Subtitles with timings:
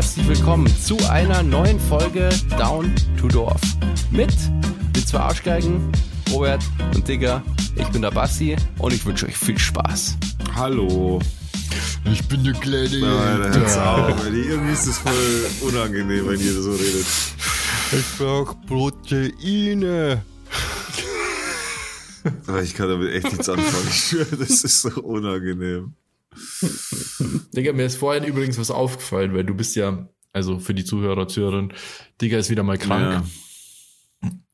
[0.00, 3.60] herzlich willkommen zu einer neuen Folge Down to Dorf.
[4.10, 4.32] Mit
[4.96, 5.92] den zwei Arschgeigen,
[6.30, 6.62] Robert
[6.94, 7.42] und Digger.
[7.76, 10.16] Ich bin der Bassi und ich wünsche euch viel Spaß.
[10.54, 11.20] Hallo.
[12.10, 14.26] Ich bin der kleine Nein, hört's auf.
[14.26, 17.06] Irgendwie ist das voll unangenehm, wenn ihr so redet.
[17.92, 20.22] Ich brauch Proteine.
[22.62, 23.86] Ich kann damit echt nichts anfangen.
[23.90, 25.92] Ich schwöre, das ist so unangenehm.
[27.54, 31.28] Digga, mir ist vorhin übrigens was aufgefallen, weil du bist ja, also für die Zuhörer,
[31.28, 31.72] Zuhörerinnen,
[32.20, 33.24] Digga ist wieder mal krank.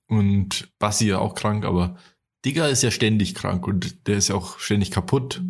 [0.08, 1.96] Und Bassi ja auch krank, aber
[2.44, 5.42] Digga ist ja ständig krank und der ist ja auch ständig kaputt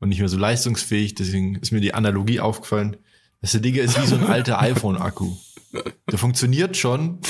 [0.00, 1.14] und nicht mehr so leistungsfähig.
[1.14, 2.98] Deswegen ist mir die Analogie aufgefallen,
[3.40, 5.34] dass der Digga ist wie so ein alter iPhone-Akku.
[6.10, 7.20] Der funktioniert schon,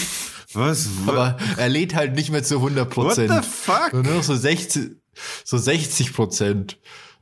[0.52, 0.88] Was?
[1.06, 3.32] aber er lädt halt nicht mehr zu 100 What Prozent.
[3.32, 3.92] the fuck?
[3.92, 4.96] Nur noch so 60,
[5.44, 6.78] so 60 Prozent.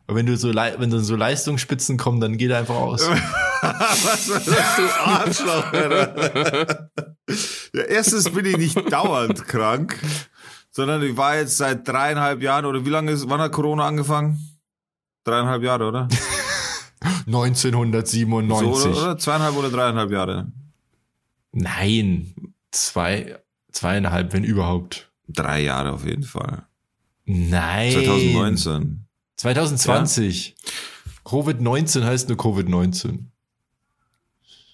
[0.06, 3.08] Und wenn du so, wenn dann so Leistungsspitzen kommen, dann geht er einfach aus.
[3.62, 6.90] Was war das, du Arschloch, Alter?
[7.72, 9.98] Ja, erstens bin ich nicht dauernd krank,
[10.70, 14.38] sondern ich war jetzt seit dreieinhalb Jahren, oder wie lange ist, wann hat Corona angefangen?
[15.24, 16.08] Dreieinhalb Jahre, oder?
[17.26, 18.66] So, 1997.
[18.66, 19.18] oder, oder?
[19.18, 20.46] Zweieinhalb oder dreieinhalb Jahre?
[21.52, 22.34] Nein,
[22.70, 23.38] zwei,
[23.72, 25.10] zweieinhalb, wenn überhaupt.
[25.28, 26.64] Drei Jahre auf jeden Fall.
[27.24, 27.92] Nein.
[27.92, 29.03] 2019.
[29.36, 30.54] 2020.
[31.24, 33.18] Covid-19 heißt nur Covid-19.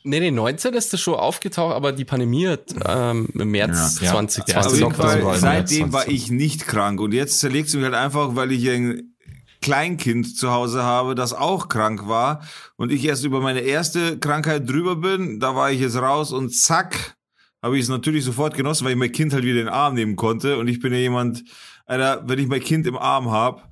[0.03, 4.07] Nee, nee, 19 ist das schon aufgetaucht, aber die Pandemie hat ähm, im März Ja.
[4.07, 4.13] Ja.
[4.13, 6.15] 2020 Der erste Auf jeden Lockdown Fall, seitdem war 20.
[6.15, 9.15] ich nicht krank und jetzt zerlegt es mich halt einfach, weil ich ein
[9.61, 12.43] Kleinkind zu Hause habe, das auch krank war
[12.77, 16.55] und ich erst über meine erste Krankheit drüber bin, da war ich jetzt raus und
[16.57, 17.17] zack,
[17.63, 19.93] habe ich es natürlich sofort genossen, weil ich mein Kind halt wieder in den Arm
[19.95, 21.45] nehmen konnte und ich bin ja jemand,
[21.85, 23.71] Alter, wenn ich mein Kind im Arm hab,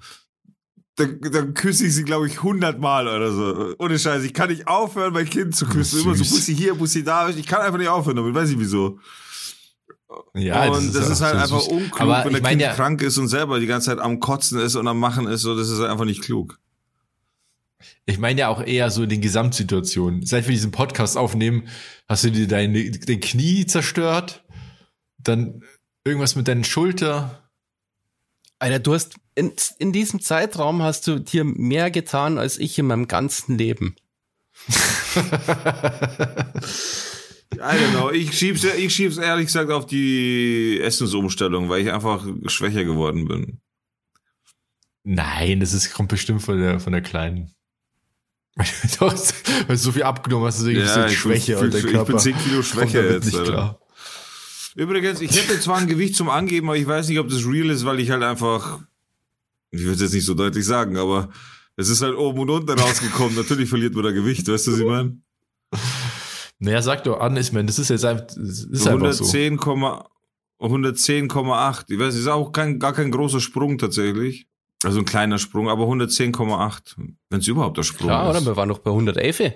[0.99, 3.75] dann, dann küsse ich sie, glaube ich, hundertmal oder so.
[3.79, 4.25] Ohne Scheiß.
[4.25, 6.01] Ich kann nicht aufhören, mein Kind zu küssen.
[6.01, 6.25] Immer so.
[6.25, 7.29] Bussi hier, Bussi da.
[7.29, 8.35] Ich kann einfach nicht aufhören damit.
[8.35, 8.99] Weiß ich wieso.
[10.35, 11.69] Ja, und das ist, auch halt so einfach süß.
[11.69, 14.59] unklug, Aber wenn der Kind ja, krank ist und selber die ganze Zeit am Kotzen
[14.59, 15.43] ist und am Machen ist.
[15.43, 16.59] So, das ist einfach nicht klug.
[18.07, 20.25] ich meine ja auch eher so den Gesamtsituationen.
[20.27, 21.69] Seit wir diesen Podcast aufnehmen,
[22.09, 24.45] hast du dir deine, dein Knie zerstört,
[25.19, 25.63] dann
[26.05, 27.48] irgendwas mit deinen Schulter.
[28.59, 32.87] Alter, du hast in, in diesem Zeitraum hast du dir mehr getan als ich in
[32.87, 33.95] meinem ganzen Leben.
[37.55, 38.11] I don't know.
[38.11, 43.61] Ich schieb's, ich schieb's ehrlich gesagt auf die Essensumstellung, weil ich einfach schwächer geworden bin.
[45.05, 47.55] Nein, das ist, kommt bestimmt von der, von der Kleinen.
[48.59, 48.67] Weil
[49.69, 51.87] du so viel abgenommen hast, deswegen bist du jetzt ich bin, schwächer und der ich
[51.87, 53.27] bin Körper 10 Kilo schwächer jetzt.
[53.27, 53.53] nicht Alter.
[53.53, 53.81] klar.
[54.79, 57.69] Übrigens, ich hätte zwar ein Gewicht zum Angeben, aber ich weiß nicht, ob das real
[57.69, 58.79] ist, weil ich halt einfach,
[59.73, 61.31] ich würde es jetzt nicht so deutlich sagen, aber
[61.75, 63.35] es ist halt oben und unten rausgekommen.
[63.35, 65.17] Natürlich verliert man da Gewicht, weißt du, was ich meine?
[66.61, 69.25] Naja, sag doch an, ich meine, das ist jetzt einfach, das ist einfach so.
[69.25, 70.05] 110,8.
[70.61, 71.85] 110,8.
[71.89, 74.47] Ich weiß, ist auch kein, gar kein großer Sprung tatsächlich.
[74.85, 76.97] Also ein kleiner Sprung, aber 110,8.
[77.31, 78.39] Wenn es überhaupt der Sprung Klar, oder?
[78.39, 78.47] ist.
[78.47, 79.55] Wir waren noch bei 111.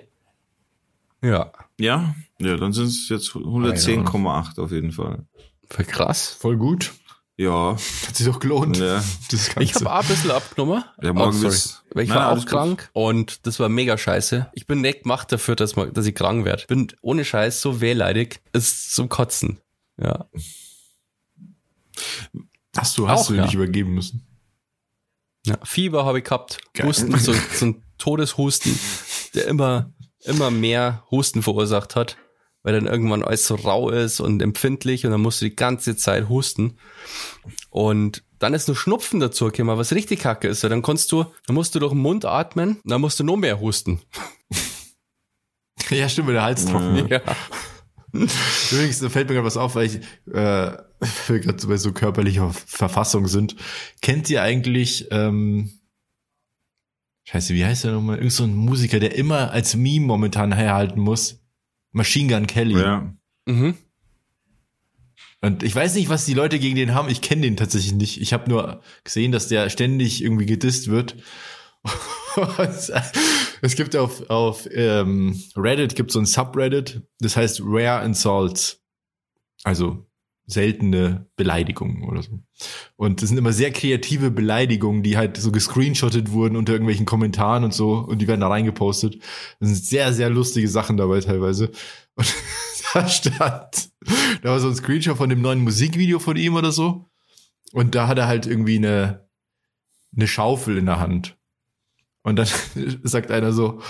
[1.23, 2.17] Ja, Ja?
[2.43, 5.27] Ja, dann sind es jetzt 110,8 auf jeden Fall.
[5.69, 6.37] voll krass.
[6.39, 6.93] Voll gut.
[7.37, 7.77] Ja.
[8.07, 8.77] Hat sich doch gelohnt.
[8.79, 9.03] ja.
[9.31, 9.63] Das Ganze.
[9.63, 10.85] Ich habe ein bisschen abgenommen.
[11.03, 12.03] Ja, morgen oh, sorry.
[12.03, 12.47] ich Nein, war auch gut.
[12.47, 14.51] krank und das war mega scheiße.
[14.53, 16.65] Ich bin nicht gemacht dafür, dass, man, dass ich krank werde.
[16.67, 18.43] Bin ohne Scheiß so wehleidig.
[18.53, 19.61] Ist zum Kotzen.
[20.01, 20.27] Ja.
[22.77, 23.45] hast du, hast Auch, du ja.
[23.45, 24.27] nicht übergeben müssen.
[25.47, 25.57] ja.
[25.65, 26.59] Fieber habe ich gehabt.
[26.75, 26.87] Geil.
[26.87, 28.79] Husten, so, so ein Todeshusten,
[29.35, 29.93] der immer,
[30.25, 32.17] immer mehr Husten verursacht hat.
[32.63, 35.97] Weil dann irgendwann alles so rau ist und empfindlich und dann musst du die ganze
[35.97, 36.79] Zeit husten.
[37.71, 40.63] Und dann ist nur Schnupfen dazu gekommen, was richtig kacke ist.
[40.63, 43.37] Weil dann kannst du, dann musst du durch den Mund atmen, dann musst du noch
[43.37, 44.01] mehr husten.
[45.91, 47.07] Ja, stimmt, weil der Hals trocken.
[47.09, 47.21] Ja.
[48.13, 49.97] Übrigens, da fällt mir gerade was auf, weil ich,
[50.33, 50.73] äh,
[51.27, 53.57] wir gerade so bei so körperlicher Verfassung sind.
[54.01, 55.71] Kennt ihr eigentlich, ähm,
[57.25, 58.17] scheiße, wie heißt der nochmal?
[58.17, 61.42] Irgend so ein Musiker, der immer als Meme momentan herhalten muss.
[61.93, 62.81] Machine Gun Kelly.
[62.81, 63.15] Ja.
[63.47, 63.75] Mhm.
[65.41, 67.09] Und ich weiß nicht, was die Leute gegen den haben.
[67.09, 68.21] Ich kenne den tatsächlich nicht.
[68.21, 71.17] Ich habe nur gesehen, dass der ständig irgendwie gedisst wird.
[73.61, 78.81] es gibt auf, auf ähm, Reddit gibt so ein Subreddit, das heißt Rare Insults.
[79.65, 80.07] Also
[80.47, 82.41] seltene Beleidigungen oder so.
[82.97, 87.65] Und das sind immer sehr kreative Beleidigungen, die halt so gescreenshottet wurden unter irgendwelchen Kommentaren
[87.65, 89.19] und so und die werden da reingepostet.
[89.61, 91.71] Das sind sehr, sehr lustige Sachen dabei teilweise.
[92.95, 93.91] Und da stand,
[94.43, 97.09] da war so ein Screenshot von dem neuen Musikvideo von ihm oder so.
[97.73, 99.27] Und da hat er halt irgendwie eine,
[100.15, 101.39] eine Schaufel in der Hand.
[102.23, 102.47] Und dann
[103.03, 103.81] sagt einer so,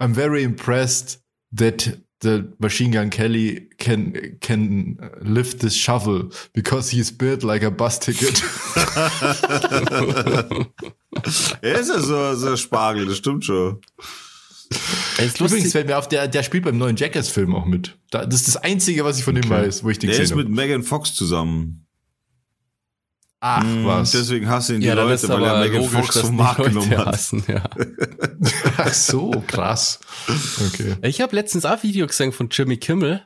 [0.00, 1.24] I'm very impressed
[1.56, 7.70] that the Machine Gun Kelly can can lift this shovel because he's built like a
[7.70, 8.42] bus ticket.
[11.62, 13.80] Er ist ja so, so ein Spargel, das stimmt schon.
[15.18, 17.96] Ey, ist Übrigens fällt mir auf, der, der spielt beim neuen Jackass-Film auch mit.
[18.10, 20.34] Da, das ist das Einzige, was ich von dem weiß, wo ich den Der ist
[20.34, 20.48] mit.
[20.48, 21.85] Megan Fox zusammen.
[23.40, 24.12] Ach, was.
[24.12, 27.06] Deswegen hassen ihn die ja, Leute, weil er Megan logisch, Fox vom Markt genommen hat.
[27.06, 27.64] hassen, ja.
[28.78, 30.00] Ach so, krass.
[30.68, 30.96] Okay.
[31.02, 33.22] Ich habe letztens auch ein Video gesehen von Jimmy Kimmel,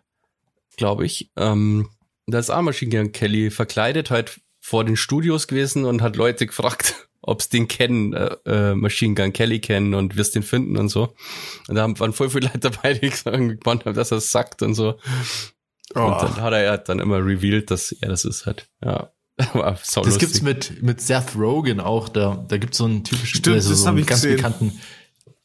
[0.77, 1.31] glaube ich.
[1.37, 1.89] Ähm,
[2.27, 6.47] da ist auch Machine Gun Kelly verkleidet, halt vor den Studios gewesen und hat Leute
[6.47, 10.89] gefragt, ob's den kennen, äh, äh, Machine Gun Kelly kennen und wir's den finden und
[10.89, 11.15] so.
[11.69, 14.75] Und da waren voll viele Leute dabei, die gesagt haben, dass er es sagt und
[14.75, 14.99] so.
[15.95, 16.01] Oh.
[16.01, 18.69] Und dann hat er ja dann immer revealed, dass er das ist halt.
[18.85, 19.13] Ja.
[19.83, 20.19] Sau Das lustig.
[20.19, 22.09] gibt's mit, mit Seth Rogen auch.
[22.09, 24.37] Da, da gibt's so einen typischen, Stimmt, also so einen ganz gesehen.
[24.37, 24.81] bekannten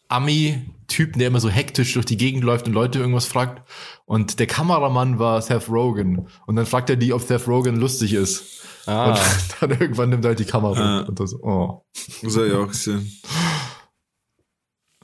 [0.08, 3.68] Ami-Typen, der immer so hektisch durch die Gegend läuft und Leute irgendwas fragt.
[4.06, 6.28] Und der Kameramann war Seth Rogen.
[6.46, 8.62] Und dann fragt er die, ob Seth Rogen lustig ist.
[8.86, 9.20] Ah, Und
[9.62, 11.00] dann irgendwann nimmt er halt die Kamera.
[11.00, 11.06] Ah.
[11.08, 11.84] Und das, oh.
[12.22, 13.12] Das hab ich auch gesehen.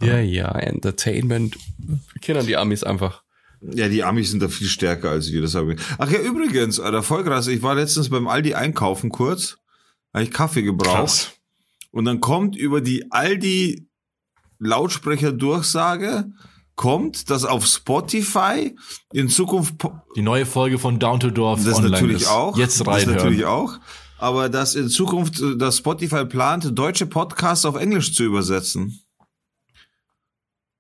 [0.01, 1.57] ja, ja, Entertainment.
[1.77, 3.23] Wir kennen die Amis einfach.
[3.61, 5.79] Ja, die Amis sind da viel stärker als wir, das habe ich.
[5.99, 7.47] Ach ja, übrigens, Alter, voll krass.
[7.47, 9.57] Ich war letztens beim Aldi einkaufen kurz,
[10.13, 11.39] habe ich Kaffee gebraucht.
[11.91, 13.87] Und dann kommt über die Aldi
[14.59, 16.31] Lautsprecher-Durchsage,
[16.75, 18.75] kommt, dass auf Spotify
[19.13, 19.75] in Zukunft,
[20.15, 22.29] Die neue Folge von Down to Dorf das online natürlich ist.
[22.29, 23.15] auch, Jetzt das reinhören.
[23.17, 23.79] natürlich auch,
[24.17, 28.99] aber dass in Zukunft äh, das Spotify plant, deutsche Podcasts auf Englisch zu übersetzen.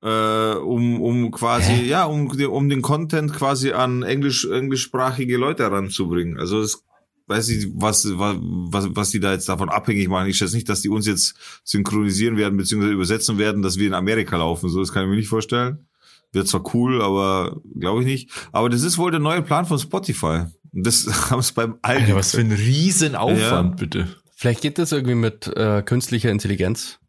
[0.03, 1.87] Äh, um, um quasi, Hä?
[1.87, 6.39] ja, um, um den Content quasi an englisch, englischsprachige Leute heranzubringen.
[6.39, 6.83] Also es
[7.27, 10.27] weiß ich, was, was, was, was die da jetzt davon abhängig machen.
[10.27, 13.93] Ich schätze nicht, dass die uns jetzt synchronisieren werden, beziehungsweise übersetzen werden, dass wir in
[13.93, 14.69] Amerika laufen.
[14.69, 15.87] So, das kann ich mir nicht vorstellen.
[16.33, 18.29] Wird zwar cool, aber glaube ich nicht.
[18.51, 20.45] Aber das ist wohl der neue Plan von Spotify.
[20.73, 22.03] Und Das haben es beim Aldi.
[22.03, 24.07] Alter, was für ein Riesenaufwand, bitte.
[24.35, 26.99] Vielleicht geht das irgendwie mit äh, künstlicher Intelligenz.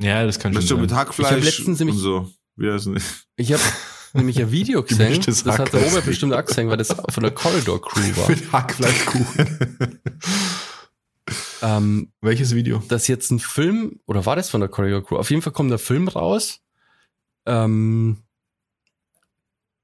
[0.00, 0.80] Ja, das kann schon sein.
[0.80, 2.30] mit Ich Hackfleisch hab letztens und nämlich- so.
[2.56, 3.00] Wie heißt denn?
[3.36, 3.62] Ich habe
[4.12, 7.32] nämlich ein Video gesehen, das hat der Robert bestimmt auch gesehen, weil das von der
[7.32, 8.28] Corridor Crew war.
[8.30, 10.00] Mit Hackfleischkuchen.
[11.62, 12.82] ähm, Welches Video?
[12.88, 15.16] dass jetzt ein Film, oder war das von der Corridor Crew?
[15.16, 16.60] Auf jeden Fall kommt der Film raus,
[17.46, 18.22] ähm,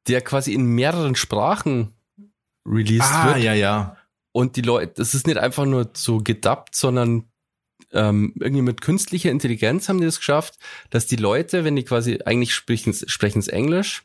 [0.08, 1.94] der quasi in mehreren Sprachen
[2.66, 3.38] released Ah, wird.
[3.44, 3.96] ja, ja.
[4.32, 7.24] Und die Leute, das ist nicht einfach nur so gedubbt, sondern
[7.92, 10.58] ähm, irgendwie mit künstlicher Intelligenz haben die es geschafft,
[10.90, 14.02] dass die Leute, wenn die quasi eigentlich sprechen, sprechen es Englisch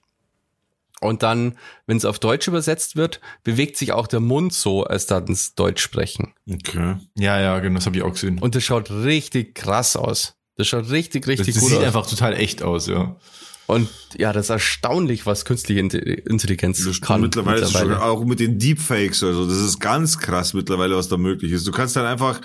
[1.01, 1.57] und dann,
[1.87, 5.53] wenn es auf Deutsch übersetzt wird, bewegt sich auch der Mund so, als da ins
[5.55, 6.33] Deutsch sprechen.
[6.49, 6.95] Okay.
[7.17, 8.39] Ja, ja, genau, das habe ich auch gesehen.
[8.39, 10.35] Und das schaut richtig krass aus.
[10.57, 11.85] Das schaut richtig, das, richtig das gut sieht aus.
[11.85, 13.17] einfach total echt aus, ja.
[13.67, 17.19] Und ja, das ist erstaunlich, was künstliche Inte- Intelligenz Das kann.
[17.21, 18.01] mittlerweile, mittlerweile.
[18.03, 21.65] auch mit den Deepfakes, also das ist ganz krass mittlerweile, was da möglich ist.
[21.67, 22.39] Du kannst dann einfach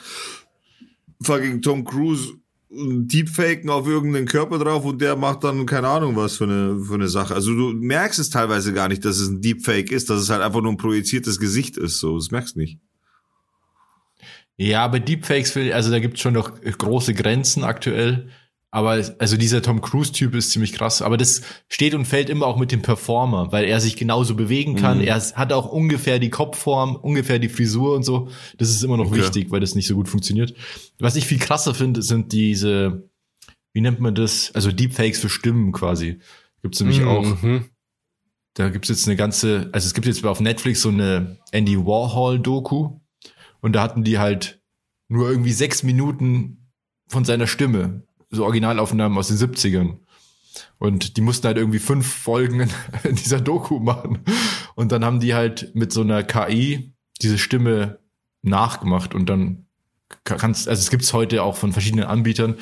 [1.23, 2.35] fucking Tom Cruise
[2.73, 6.95] Deepfaken auf irgendeinen Körper drauf und der macht dann keine Ahnung was für eine, für
[6.95, 7.35] eine Sache.
[7.35, 10.41] Also du merkst es teilweise gar nicht, dass es ein Deepfake ist, dass es halt
[10.41, 12.17] einfach nur ein projiziertes Gesicht ist, so.
[12.17, 12.79] Das merkst du nicht.
[14.57, 18.29] Ja, aber Deepfakes, also da gibt's schon noch große Grenzen aktuell.
[18.73, 21.03] Aber also dieser Tom Cruise-Typ ist ziemlich krass.
[21.03, 24.77] Aber das steht und fällt immer auch mit dem Performer, weil er sich genauso bewegen
[24.77, 24.99] kann.
[24.99, 25.05] Mhm.
[25.05, 28.29] Er hat auch ungefähr die Kopfform, ungefähr die Frisur und so.
[28.59, 29.19] Das ist immer noch Okay.
[29.23, 30.55] wichtig, weil das nicht so gut funktioniert.
[31.01, 33.11] Was ich viel krasser finde, sind diese,
[33.73, 34.53] wie nennt man das?
[34.55, 36.21] Also Deepfakes für Stimmen quasi.
[36.63, 37.43] Gibt's nämlich auch.
[37.43, 37.65] Mhm.
[38.55, 43.01] Da gibt's jetzt eine ganze, also es gibt jetzt auf Netflix so eine Andy Warhol-Doku
[43.61, 44.61] und da hatten die halt
[45.09, 46.69] nur irgendwie sechs Minuten
[47.09, 49.99] von seiner Stimme, so Originalaufnahmen aus den 70ern.
[50.79, 52.71] Und die mussten halt irgendwie fünf Folgen in,
[53.05, 54.21] in dieser Doku machen.
[54.75, 57.99] Und dann haben die halt mit so einer KI diese Stimme
[58.43, 59.67] nachgemacht und dann
[60.25, 62.57] ka- kannst, also es gibt's heute auch von verschiedenen Anbietern,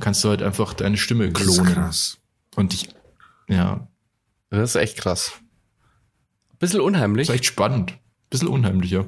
[0.00, 1.74] kannst du halt einfach deine Stimme Das ist klonen.
[1.74, 2.18] krass.
[2.56, 2.88] Und ich,
[3.48, 3.88] ja,
[4.50, 5.32] Das ist echt krass.
[6.58, 7.28] Bisschen unheimlich.
[7.28, 7.96] ist echt spannend.
[8.30, 9.06] Bisschen unheimlicher.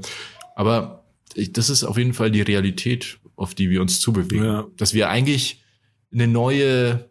[0.55, 4.45] Aber ich, das ist auf jeden Fall die Realität, auf die wir uns zubewegen.
[4.45, 4.67] Ja.
[4.77, 5.63] Dass wir eigentlich
[6.13, 7.09] eine neue,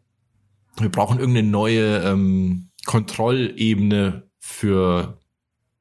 [0.78, 5.18] wir brauchen irgendeine neue ähm, Kontrollebene für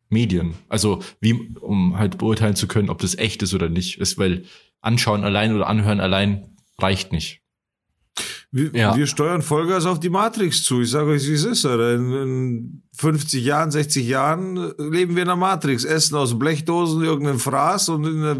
[0.08, 0.54] Medien.
[0.68, 3.98] Also wie, um halt beurteilen zu können, ob das echt ist oder nicht.
[3.98, 4.44] Ist, weil
[4.80, 7.42] anschauen allein oder anhören allein reicht nicht.
[8.50, 8.96] Wir, Ja.
[8.96, 10.80] wir steuern Vollgas auf die Matrix zu.
[10.80, 11.66] Ich sage euch, wie es ist.
[11.66, 11.94] Alter.
[11.94, 17.38] In, in 50 Jahren, 60 Jahren leben wir in der Matrix, essen aus Blechdosen irgendeinen
[17.38, 18.36] Fraß und, in der,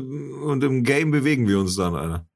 [0.47, 1.94] und im Game bewegen wir uns dann.
[1.94, 2.26] Alter.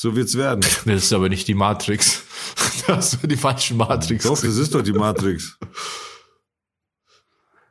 [0.00, 0.60] So wird's werden.
[0.84, 2.22] Das ist aber nicht die Matrix.
[2.86, 4.22] Da hast du die falschen Matrix.
[4.24, 5.58] Doch, das ist doch die Matrix.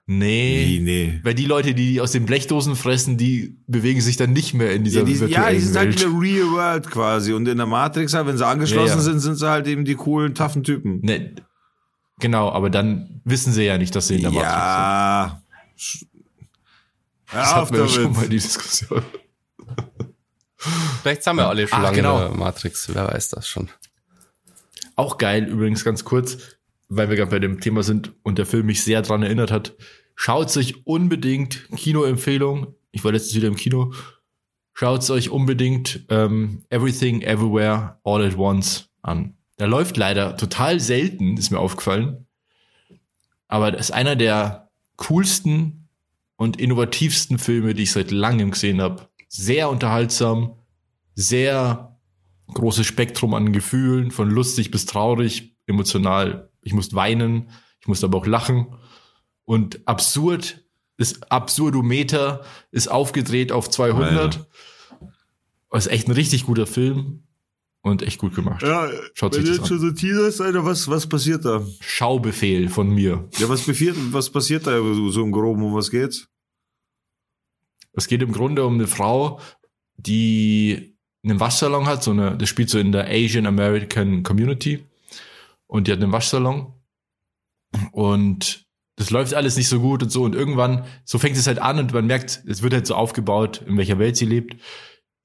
[0.05, 0.79] Nee.
[0.79, 1.19] Nee, nee.
[1.24, 4.84] Weil die Leute, die aus den Blechdosen fressen, die bewegen sich dann nicht mehr in
[4.84, 6.01] dieser Ja, die, ja, virtuellen die sind halt Welt.
[6.03, 7.31] in der Real World quasi.
[7.34, 9.01] Und in der Matrix, halt, wenn sie angeschlossen Ja, ja.
[9.01, 11.00] sind, sind sie halt eben die coolen, taffen Typen.
[11.01, 11.34] Nee.
[12.19, 14.62] Genau, aber dann wissen sie ja nicht, dass sie in der Matrix sind.
[14.62, 15.41] Ja.
[17.31, 19.01] Das hatten wir ja schon mal die Diskussion.
[21.01, 22.29] Vielleicht haben wir alle schon Ach, lange genau.
[22.29, 23.69] Matrix, wer weiß das schon.
[24.95, 26.38] Auch geil, übrigens ganz kurz,
[26.89, 29.75] weil wir gerade bei dem Thema sind und der Film mich sehr dran erinnert hat.
[30.15, 33.93] Schaut euch unbedingt, Kinoempfehlung, ich war letztens wieder im Kino,
[34.74, 39.36] schaut euch unbedingt ähm, Everything, Everywhere, All at Once an.
[39.59, 42.25] Der läuft leider total selten, ist mir aufgefallen.
[43.47, 45.88] Aber das ist einer der coolsten
[46.36, 49.09] und innovativsten Filme, die ich seit langem gesehen habe.
[49.27, 50.56] Sehr unterhaltsam,
[51.17, 52.00] sehr
[52.53, 56.51] großes Spektrum an Gefühlen, von lustig bis traurig, emotional.
[56.62, 57.50] Ich musste weinen,
[57.81, 58.67] ich musste aber auch lachen.
[59.43, 60.63] Und absurd,
[60.97, 64.47] das Absurdometer ist aufgedreht auf 200.
[65.71, 67.24] Das ist echt ein richtig guter Film
[67.81, 68.62] und echt gut gemacht.
[68.62, 71.65] Ja, Schaut wenn sich das jetzt schon so teaserst, Alter, was, was passiert da?
[71.79, 73.27] Schaubefehl von mir.
[73.39, 76.27] Ja, was passiert, was passiert da so im Groben, um was geht's?
[77.93, 79.39] Es geht im Grunde um eine Frau,
[79.97, 80.96] die
[81.29, 84.84] einen Waschsalon hat, so eine, das spielt so in der Asian American Community.
[85.67, 86.74] Und die hat einen Waschsalon.
[87.91, 88.65] Und
[88.96, 90.24] das läuft alles nicht so gut und so.
[90.24, 93.62] Und irgendwann, so fängt es halt an und man merkt, es wird halt so aufgebaut,
[93.67, 94.55] in welcher Welt sie lebt.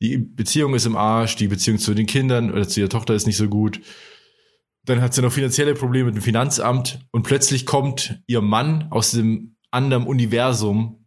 [0.02, 3.26] Die Beziehung ist im Arsch, die Beziehung zu den Kindern oder zu ihrer Tochter ist
[3.26, 3.80] nicht so gut.
[4.84, 9.12] Dann hat sie noch finanzielle Probleme mit dem Finanzamt und plötzlich kommt ihr Mann aus
[9.12, 10.98] dem anderen Universum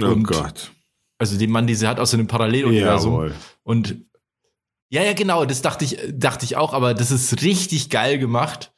[0.00, 0.72] Oh Und- Gott.
[1.22, 3.12] Also den Mann, den sie hat aus einem Paralleluniversum.
[3.12, 3.34] Jawohl.
[3.62, 3.96] Und
[4.88, 8.72] ja, ja, genau, das dachte ich, dachte ich auch, aber das ist richtig geil gemacht.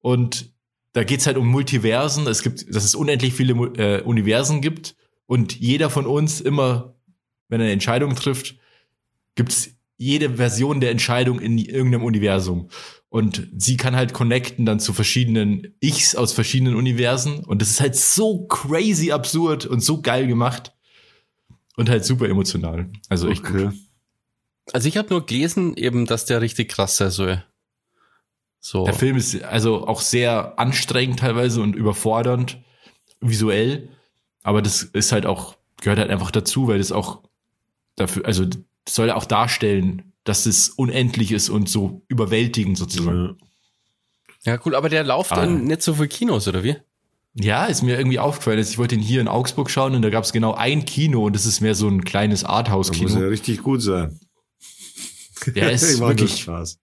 [0.00, 0.52] Und
[0.92, 2.26] da geht's halt um Multiversen.
[2.26, 4.96] Es gibt, dass es unendlich viele äh, Universen gibt.
[5.26, 6.96] Und jeder von uns immer,
[7.48, 8.56] wenn er eine Entscheidung trifft,
[9.36, 12.70] gibt's jede Version der Entscheidung in irgendeinem Universum.
[13.08, 17.44] Und sie kann halt connecten dann zu verschiedenen Ichs aus verschiedenen Universen.
[17.44, 20.72] Und das ist halt so crazy absurd und so geil gemacht.
[21.76, 22.88] Und halt super emotional.
[23.08, 23.54] Also echt gut.
[23.66, 23.70] Okay.
[24.72, 27.44] Also ich habe nur gelesen, eben, dass der richtig krass sein soll.
[28.60, 28.84] So.
[28.84, 32.58] Der Film ist also auch sehr anstrengend teilweise und überfordernd
[33.20, 33.90] visuell,
[34.42, 37.22] aber das ist halt auch gehört halt einfach dazu, weil das auch
[37.96, 43.36] dafür, also das soll auch darstellen, dass es unendlich ist und so überwältigend sozusagen.
[44.44, 44.52] Ja.
[44.54, 45.44] Ja, cool, aber der läuft Ah.
[45.44, 46.76] in nicht so viel Kinos, oder wie?
[47.36, 48.58] Ja, ist mir irgendwie aufgefallen.
[48.60, 51.34] Ich wollte ihn hier in Augsburg schauen und da gab es genau ein Kino und
[51.34, 53.26] das ist mehr so ein kleines Das muss ja Arthouse-Kino.
[53.28, 54.20] richtig gut sein.
[55.46, 56.78] Der ist Ich wirklich, Spaß.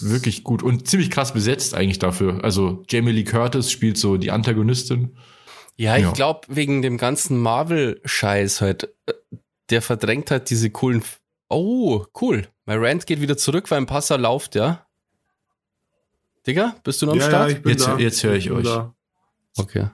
[0.00, 2.42] wirklich gut und ziemlich krass besetzt eigentlich dafür.
[2.42, 5.16] Also Jamie Lee Curtis spielt so die Antagonistin.
[5.76, 6.12] Ja, ich Ja.
[6.12, 9.12] glaube, wegen dem ganzen Marvel-Scheiß halt, äh,
[9.68, 11.00] der verdrängt halt diese coolen.
[11.00, 12.48] F oh, cool.
[12.64, 14.86] Mein Rant geht wieder zurück, weil ein Passer läuft, ja.
[16.46, 17.50] Digga, bist du noch am Ja, ja, Start?
[17.52, 17.98] ich bin Jetzt- da.
[17.98, 18.64] jetzt höre ich bin euch.
[18.64, 18.94] da.
[19.58, 19.90] Okay.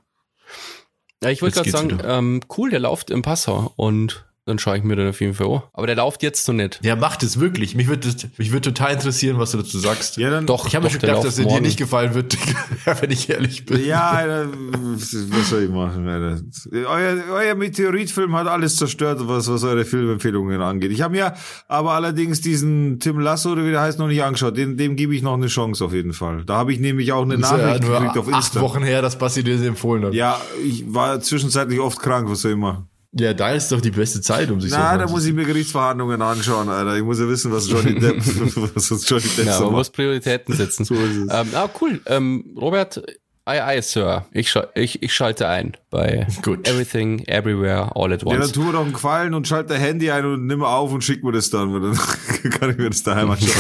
[1.23, 4.85] Ja, ich wollte gerade sagen, ähm, cool, der läuft im Passau und dann schaue ich
[4.85, 5.63] mir den auf jeden Fall an.
[5.73, 6.83] Aber der läuft jetzt noch nicht.
[6.85, 7.75] Der macht es wirklich.
[7.75, 10.19] Mich würde mich würde total interessieren, was du dazu sagst.
[10.19, 10.47] Ja, dann.
[10.47, 12.37] Doch, Ich habe mir schon gedacht, dass er dir nicht gefallen wird,
[13.01, 13.85] wenn ich ehrlich bin.
[13.85, 16.41] Ja, was soll ich machen, Alter?
[16.73, 20.93] Euer, euer Meteoritfilm hat alles zerstört, was, was eure Filmempfehlungen angeht.
[20.93, 21.35] Ich habe mir
[21.67, 24.57] aber allerdings diesen Tim Lasso, oder wie der heißt, noch nicht angeschaut.
[24.57, 26.45] Den, dem gebe ich noch eine Chance auf jeden Fall.
[26.45, 28.61] Da habe ich nämlich auch eine Das ist ja Nachricht nur gekriegt auf acht Insta.
[28.61, 30.15] Wochen her, dass Basti dir das empfohlen hat.
[30.15, 32.87] Ja, ich war zwischenzeitlich oft krank, was soll ich machen?
[33.19, 35.45] Ja, da ist doch die beste Zeit, um sich Na, so da muss ich mir
[35.45, 36.97] Gerichtsverhandlungen anschauen, Alter.
[36.97, 38.17] Ich muss ja wissen, was Johnny Depp,
[38.75, 39.97] was uns Johnny Depp Ja, so man muss macht.
[39.97, 40.85] Prioritäten setzen.
[40.87, 41.29] So ist es.
[41.33, 42.01] ähm, ah, cool.
[42.07, 43.03] Ähm, Robert,
[43.47, 44.27] aye, aye, Sir.
[44.33, 46.69] Ich, ich, ich schalte ein bei Gut.
[46.69, 48.53] Everything, Everywhere, All at Ja, dann Once.
[48.53, 51.25] tu mir doch einen Gefallen und schalt dein Handy ein und nimm auf und schick
[51.25, 53.53] mir das dann, weil dann kann ich mir das daheim anschauen.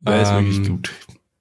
[0.00, 0.90] Der ist wirklich Ähm, gut.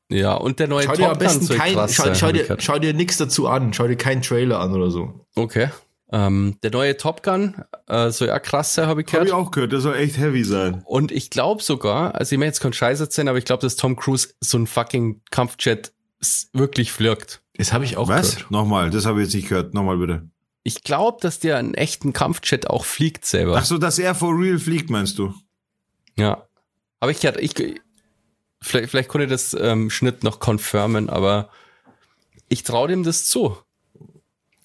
[0.09, 2.15] Ja, und der neue Schau dir am Top Gun besten soll kein, krass schau, sein,
[2.15, 3.73] schau, dir, schau dir nichts dazu an.
[3.73, 5.25] Schau dir keinen Trailer an oder so.
[5.35, 5.69] Okay.
[6.09, 9.27] Ähm, der neue Top Gun äh, soll ja krass sein, habe ich Hab gehört.
[9.27, 10.81] ich auch gehört, der soll echt heavy sein.
[10.85, 13.75] Und ich glaube sogar, also ich meine jetzt kein Scheiß erzählen, aber ich glaube, dass
[13.75, 17.41] Tom Cruise so ein fucking Kampfjet s- wirklich flirgt.
[17.57, 18.35] Das habe ich auch Was?
[18.37, 18.51] gehört.
[18.51, 19.73] Nochmal, das habe ich jetzt nicht gehört.
[19.73, 20.29] Nochmal bitte.
[20.63, 23.57] Ich glaube, dass der einen echten Kampfjet auch fliegt selber.
[23.57, 25.33] Ach so, dass er for real fliegt, meinst du?
[26.17, 26.47] Ja.
[27.01, 27.53] Aber ich gehört, ich,
[28.61, 31.49] vielleicht, vielleicht konnte das ähm, Schnitt noch confirmen, aber
[32.49, 33.57] ich traue dem das zu.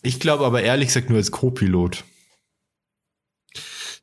[0.02, 2.04] Ich glaube aber ehrlich gesagt nur als Co-Pilot.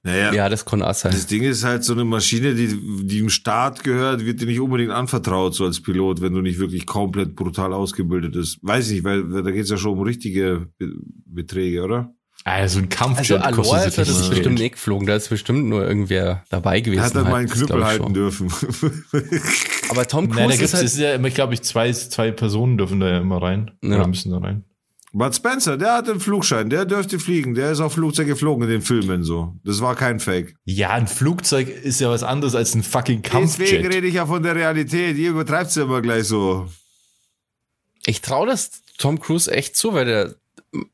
[0.01, 1.11] Naja, Ja, das kann auch sein.
[1.11, 2.67] das Ding ist halt so eine Maschine, die,
[3.05, 6.57] die im Staat gehört, wird dir nicht unbedingt anvertraut, so als Pilot, wenn du nicht
[6.57, 8.59] wirklich komplett brutal ausgebildet bist.
[8.61, 10.93] Weiß ich, weil weil da geht's ja schon um richtige Be
[11.25, 12.13] Beträge, oder?
[12.45, 15.29] Also ein Also Kampfjet Aloha kostet ist er das richtig bestimmt nicht geflogen, da ist
[15.29, 16.99] bestimmt nur irgendwer dabei gewesen.
[16.99, 17.31] Er hat dann halt.
[17.31, 18.13] mal einen Knüppel halten schon.
[18.13, 18.51] dürfen.
[19.89, 22.31] Aber Tom Nein, da Cruise gibt's, ist halt, ist ja immer, glaube ich, zwei, zwei
[22.31, 23.71] Personen dürfen da ja immer rein.
[23.83, 23.97] Ja.
[23.97, 24.63] Oder müssen da rein.
[25.11, 28.69] Bud Spencer, der hat einen Flugschein, der dürfte fliegen, der ist auf Flugzeug geflogen in
[28.69, 29.55] den Filmen so.
[29.63, 30.55] Das war kein Fake.
[30.65, 33.93] Ja, ein Flugzeug ist ja was anderes als ein fucking Deswegen Kampfjet.
[33.93, 35.17] rede ich ja von der Realität.
[35.17, 36.67] Ihr übertreibt ja immer gleich so.
[38.05, 40.35] ich traue das Tom Cruise echt zu, weil der,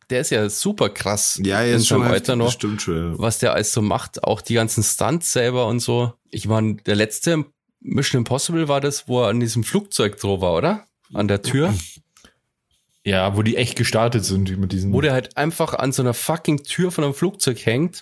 [0.09, 2.51] der ist ja super krass Ja, in ist schon Alter noch.
[2.51, 3.13] stimmt schon.
[3.13, 3.19] Ja.
[3.19, 6.13] was der alles so macht, auch die ganzen Stunts selber und so.
[6.29, 7.45] Ich meine, der letzte
[7.81, 10.85] Mission Impossible war das, wo er an diesem Flugzeug drauf war, oder?
[11.13, 11.73] An der Tür,
[13.03, 14.91] Ja, wo die echt gestartet sind mit diesen.
[14.91, 18.01] wo der halt einfach an so einer fucking Tür von einem Flugzeug hängt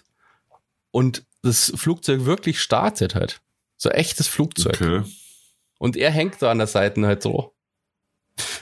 [0.92, 3.42] und das Flugzeug wirklich startet halt.
[3.76, 4.76] So echtes Flugzeug.
[4.80, 5.02] Okay.
[5.78, 7.52] Und er hängt da an der Seite halt drauf.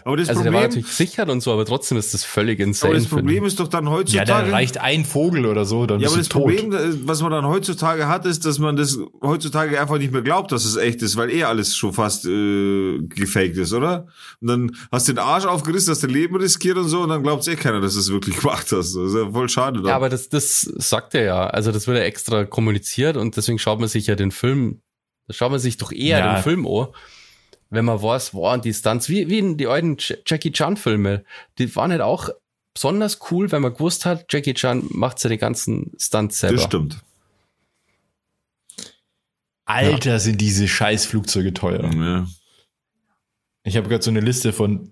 [0.04, 2.60] Aber das Also der war Problem, natürlich sichert und so, aber trotzdem ist das völlig
[2.60, 2.94] insane.
[2.96, 3.10] aber das.
[3.10, 4.26] Problem ist doch dann ja, heutzutage.
[4.26, 6.42] da reicht ein Vogel oder so, dann Ja, bist aber das tot.
[6.44, 10.24] Problem, äh, was man dann heutzutage hat, ist, dass man das heutzutage einfach nicht mehr
[10.24, 14.08] glaubt, dass es echt ist, weil eh alles schon fast äh, gefaked ist, oder?
[14.42, 17.24] Und dann hast du den Arsch aufgerissen, hast dein Leben riskiert und so, und dann
[17.24, 18.94] glaubt eh keiner, dass du es wirklich gemacht hast.
[18.96, 19.78] Das ist ja voll schade.
[19.80, 19.94] Ja, Dann.
[19.94, 21.48] aber das, das sagt er ja.
[21.48, 24.82] Also das wird ja extra kommuniziert und deswegen schaut man sich ja den Film,
[25.28, 26.34] da schaut man sich doch eher Ja.
[26.36, 26.88] den Film an,
[27.72, 31.24] wenn man weiß, und die Stunts, wie, wie in die alten Jackie Chan Filme,
[31.58, 32.30] die waren halt auch
[32.74, 36.58] besonders cool, wenn man gewusst hat, Jackie Chan macht seine ganzen Stunts selber.
[36.58, 37.04] das stimmt.
[39.66, 41.90] Alter, sind diese scheiß Flugzeuge teuer.
[41.94, 42.28] Ja.
[43.64, 44.92] Ich habe gerade so eine Liste von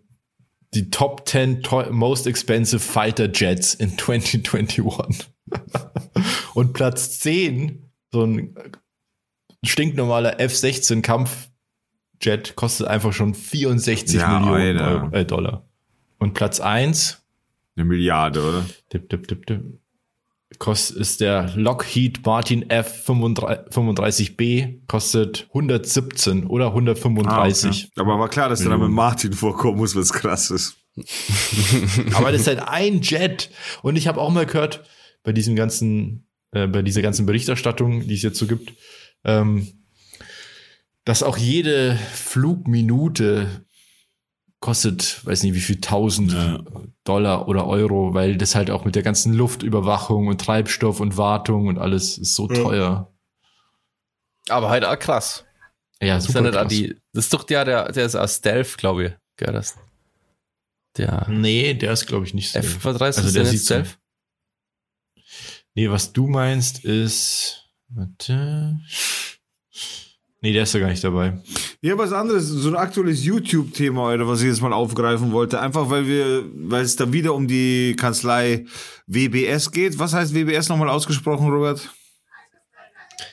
[0.74, 5.28] die Top 10 teu- Most Expensive Fighter Jets in 2021.
[6.54, 8.56] Und Platz 10, so ein
[9.66, 11.02] stinknormaler F-16
[12.20, 14.80] Kampfjet, kostet einfach schon 64 Ja, Millionen.
[14.80, 15.66] Euro, äh, Dollar.
[16.18, 17.22] Und Platz 1,
[17.76, 18.66] Eine Milliarde, oder?
[18.90, 19.62] tipp, tipp, tipp, tipp,
[20.58, 27.66] kost, ist der Lockheed Martin F-35B, kostet 117 oder 135.
[27.66, 28.02] Ah, okay.
[28.02, 30.76] Aber war klar, dass der Name Martin vorkommen muss, was krass ist.
[32.16, 33.50] Aber das ist halt ein Jet.
[33.84, 34.84] Und ich habe auch mal gehört,
[35.24, 38.74] bei diesem ganzen, äh, bei dieser ganzen Berichterstattung, die es jetzt so gibt,
[39.24, 39.68] ähm,
[41.10, 43.66] dass auch jede Flugminute
[44.60, 46.64] kostet, weiß nicht wie viel, 1000 Ja.
[47.04, 51.66] Dollar oder Euro, weil das halt auch mit der ganzen Luftüberwachung und Treibstoff und Wartung
[51.68, 53.12] und alles ist so teuer.
[54.50, 55.46] Aber halt auch krass.
[56.02, 56.70] Ja, Das ist, ja super nicht auch krass.
[56.70, 59.14] die, das ist doch der, der, der ist aus Stealth, glaube ich.
[59.38, 59.78] Gell, das,
[60.98, 62.60] der Nee, der ist glaube ich nicht so.
[62.60, 63.98] F-35 Also ist der sieht nicht so- Stealth?
[65.74, 67.68] Nee, was du meinst ist.
[67.88, 68.80] Warte.
[70.42, 71.38] Nee, der ist ja gar nicht dabei.
[71.82, 75.60] Ja, was anderes, so ein aktuelles YouTube-Thema, Alter, was ich jetzt mal aufgreifen wollte.
[75.60, 78.66] Einfach weil wir, weil es da wieder um die Kanzlei
[79.08, 80.00] WBS geht.
[80.00, 81.90] Was heißt WBS nochmal ausgesprochen, Robert?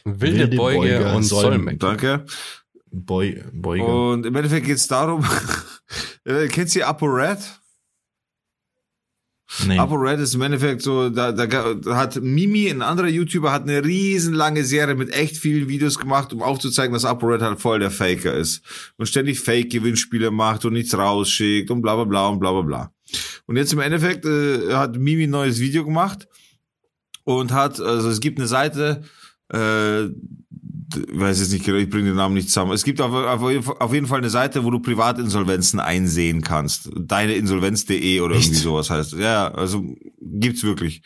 [0.04, 1.78] Wilde, Wilde Beuge, Beuge und Solm- Solmeck.
[1.80, 2.26] Danke.
[2.90, 3.44] Beuge.
[3.84, 5.24] Und im Endeffekt geht's darum,
[6.24, 7.38] äh, kennst du ApoRed?
[9.66, 9.78] Nee.
[9.78, 13.84] ApoRed ist im Endeffekt so, da, da da hat Mimi, ein anderer YouTuber, hat eine
[13.84, 18.34] riesenlange Serie mit echt vielen Videos gemacht, um aufzuzeigen, dass ApoRed halt voll der Faker
[18.34, 18.62] ist.
[18.96, 22.92] Und ständig Fake-Gewinnspiele macht und nichts rausschickt und bla bla bla und bla bla bla.
[23.46, 26.26] Und jetzt im Endeffekt äh, hat Mimi ein neues Video gemacht
[27.24, 29.02] und hat, also es gibt eine Seite,
[29.52, 30.08] äh,
[31.12, 32.72] weiß jetzt nicht genau, ich bringe den Namen nicht zusammen.
[32.72, 36.42] Es gibt auf, auf, jeden Fall- auf jeden Fall eine Seite, wo du Privatinsolvenzen einsehen
[36.42, 36.90] kannst.
[36.96, 38.62] Deineinsolvenz.de oder irgendwie Echt?
[38.62, 39.14] sowas heißt.
[39.14, 39.82] Ja, also
[40.20, 41.02] gibt's wirklich.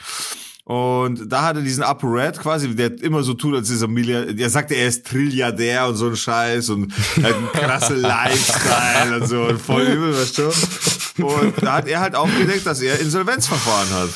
[0.64, 3.88] Und da hat er diesen Upper Red quasi, der immer so tut, als ist er
[3.88, 4.34] Milliardär.
[4.34, 9.26] Der sagt, er ist Trilliardär und so ein Scheiß und hat einen krassen Lifestyle und
[9.28, 11.24] so und voll übel, weißt du?
[11.24, 14.10] Und da hat er halt aufgedeckt, dass er Insolvenzverfahren hat.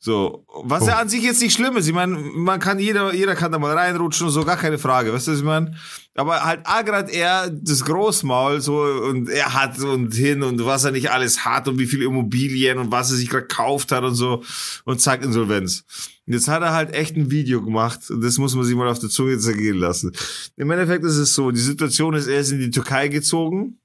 [0.00, 1.88] So, was ja an sich jetzt nicht schlimm ist.
[1.88, 5.12] Ich meine, man kann jeder, jeder kann da mal reinrutschen und so, gar keine Frage.
[5.12, 5.74] Weißt du, was ich meine?
[6.14, 10.84] Aber halt ah, grad er das Großmaul so und er hat und hin und was
[10.84, 14.04] er nicht alles hat und wie viele Immobilien und was er sich gerade gekauft hat
[14.04, 14.44] und so
[14.84, 15.84] und zack, Insolvenz.
[16.26, 18.88] Und jetzt hat er halt echt ein Video gemacht und das muss man sich mal
[18.88, 20.12] auf der Zunge zergehen lassen.
[20.56, 23.80] Im Endeffekt ist es so, die Situation ist, er ist in die Türkei gezogen,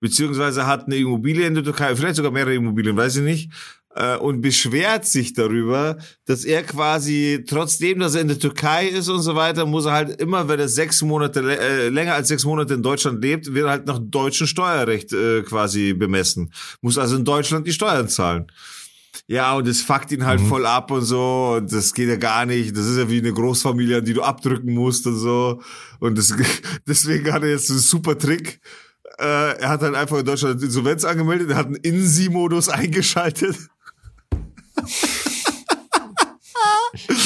[0.00, 3.50] beziehungsweise hat eine Immobilie in der Türkei, vielleicht sogar mehrere Immobilien, weiß ich nicht,
[3.94, 5.96] äh, und beschwert sich darüber,
[6.26, 9.92] dass er quasi, trotzdem, dass er in der Türkei ist und so weiter, muss er
[9.92, 13.66] halt immer, wenn er sechs Monate, äh, länger als sechs Monate in Deutschland lebt, wird
[13.66, 16.52] er halt nach deutschem Steuerrecht äh, quasi bemessen.
[16.80, 18.46] Muss also in Deutschland die Steuern zahlen.
[19.26, 21.54] Ja, und das fuckt ihn halt voll ab und so.
[21.56, 22.76] Und das geht ja gar nicht.
[22.76, 25.62] Das ist ja wie eine Großfamilie, an die du abdrücken musst und so.
[25.98, 26.34] Und das,
[26.86, 28.60] deswegen hat er jetzt einen super Trick.
[29.18, 33.56] Äh, er hat halt einfach in Deutschland Insolvenz angemeldet, er hat einen In-Sie-Modus eingeschaltet.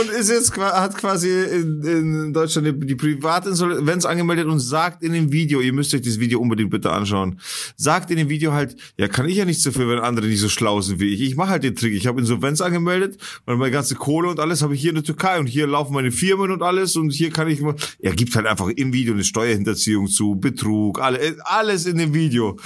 [0.00, 5.12] und ist jetzt hat quasi in, in Deutschland die, die Privatinsolvenz angemeldet und sagt in
[5.12, 7.40] dem Video, ihr müsst euch das Video unbedingt bitte anschauen,
[7.76, 10.48] sagt in dem Video halt, ja kann ich ja nichts dafür, wenn andere nicht so
[10.48, 11.20] schlau sind wie ich.
[11.20, 11.94] Ich mache halt den Trick.
[11.94, 15.04] Ich habe Insolvenz angemeldet und meine ganze Kohle und alles habe ich hier in der
[15.04, 17.74] Türkei und hier laufen meine Firmen und alles und hier kann ich mal.
[17.98, 22.58] Er gibt halt einfach im Video eine Steuerhinterziehung zu, Betrug, alle, alles in dem Video.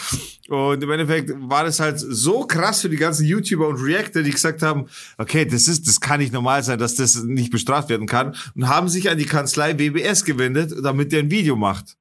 [0.49, 4.31] Und im Endeffekt war das halt so krass für die ganzen YouTuber und Reactor, die
[4.31, 4.87] gesagt haben,
[5.19, 8.69] okay, das ist, das kann nicht normal sein, dass das nicht bestraft werden kann und
[8.69, 11.97] haben sich an die Kanzlei WBS gewendet, damit der ein Video macht.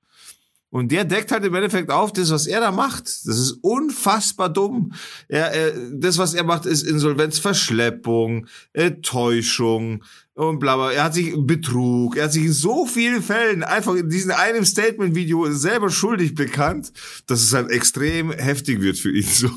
[0.76, 3.04] Und der deckt halt im Endeffekt auf, das, was er da macht.
[3.04, 4.92] Das ist unfassbar dumm.
[5.30, 10.04] Er, er, das, was er macht, ist Insolvenzverschleppung, äh, Täuschung
[10.36, 10.92] und bla bla.
[10.92, 14.66] Er hat sich Betrug, er hat sich in so vielen Fällen einfach in diesem einem
[14.66, 16.92] Statement-Video selber schuldig bekannt,
[17.26, 19.26] dass es halt extrem heftig wird für ihn.
[19.36, 19.50] So.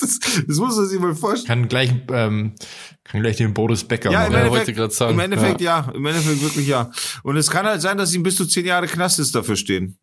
[0.00, 1.60] Das, das muss man sich mal vorstellen.
[1.60, 2.54] Kann gleich, ähm,
[3.04, 4.44] kann gleich den Boris Becker Ja, im machen.
[4.44, 5.14] Ja, Endeffekt, wollte sagen.
[5.14, 5.90] im Endeffekt ja.
[5.94, 6.90] Im Endeffekt wirklich ja.
[7.22, 9.98] Und es kann halt sein, dass ihm bis zu zehn Jahre Knast ist dafür stehen.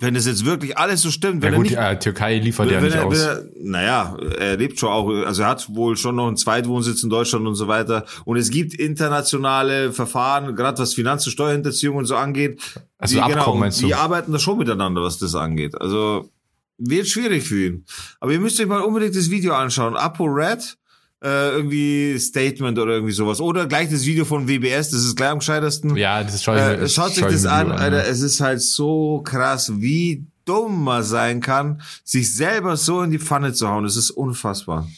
[0.00, 2.70] Wenn das jetzt wirklich alles so stimmt, wenn Ja er gut, nicht, ja, Türkei liefert
[2.70, 3.18] ja nicht er, aus.
[3.18, 7.10] er, naja, er lebt schon auch, also er hat wohl schon noch einen Zweitwohnsitz in
[7.10, 8.04] Deutschland und so weiter.
[8.24, 12.60] Und es gibt internationale Verfahren, gerade was Finanz- und Steuerhinterziehung und so angeht.
[12.96, 13.86] Also die, Abkommen genau, meinst du?
[13.86, 15.80] Die arbeiten da schon miteinander, was das angeht.
[15.80, 16.30] Also
[16.78, 17.84] wird schwierig für ihn.
[18.20, 19.96] Aber ihr müsst euch mal unbedingt das Video anschauen.
[19.96, 20.77] Apo Red,
[21.22, 23.40] äh, irgendwie Statement oder irgendwie sowas.
[23.40, 25.96] Oder gleich das Video von WBS, das ist gleich am gescheitersten.
[25.96, 28.06] Ja, das ich Äh, schaut sich schau ich das mir an, Video Alter.
[28.06, 33.18] Es ist halt so krass, wie dumm man sein kann, sich selber so in die
[33.18, 33.84] Pfanne zu hauen.
[33.84, 34.88] Es ist unfassbar.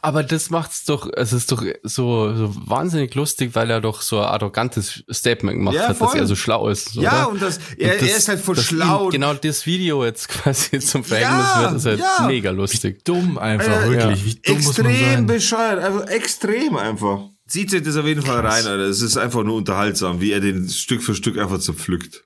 [0.00, 4.18] Aber das macht's doch, es ist doch so, so wahnsinnig lustig, weil er doch so
[4.20, 6.94] ein arrogantes Statement gemacht Ja, hat, dass er so schlau ist.
[6.94, 7.30] ja, oder?
[7.32, 9.08] und das, er, Und das- er ist halt voll schlau.
[9.08, 12.26] Genau das Video jetzt quasi zum Verhängnis Ja, wird, ist halt ja.
[12.26, 13.04] mega lustig.
[13.04, 14.24] Dumm einfach, Äh, wirklich.
[14.24, 15.26] Wie dumm muss man extrem sein?
[15.26, 17.20] bescheuert, einfach extrem einfach.
[17.46, 18.78] Zieht sich das auf jeden Fall rein, Alter.
[18.86, 22.24] Es ist einfach nur unterhaltsam, wie er den Stück für Stück einfach zerpflückt.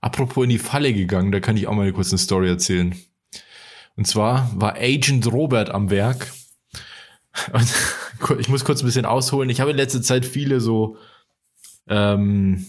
[0.00, 2.94] Apropos in die Falle gegangen, da kann ich auch mal eine kurze Story erzählen.
[3.96, 6.32] Und zwar war Agent Robert am Werk.
[7.52, 9.50] Und ich muss kurz ein bisschen ausholen.
[9.50, 10.96] Ich habe in letzter Zeit viele so
[11.88, 12.64] ähm,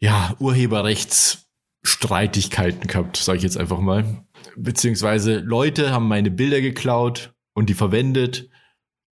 [0.00, 4.24] ja, Urheberrechtsstreitigkeiten gehabt, sage ich jetzt einfach mal.
[4.56, 8.50] Beziehungsweise Leute haben meine Bilder geklaut und die verwendet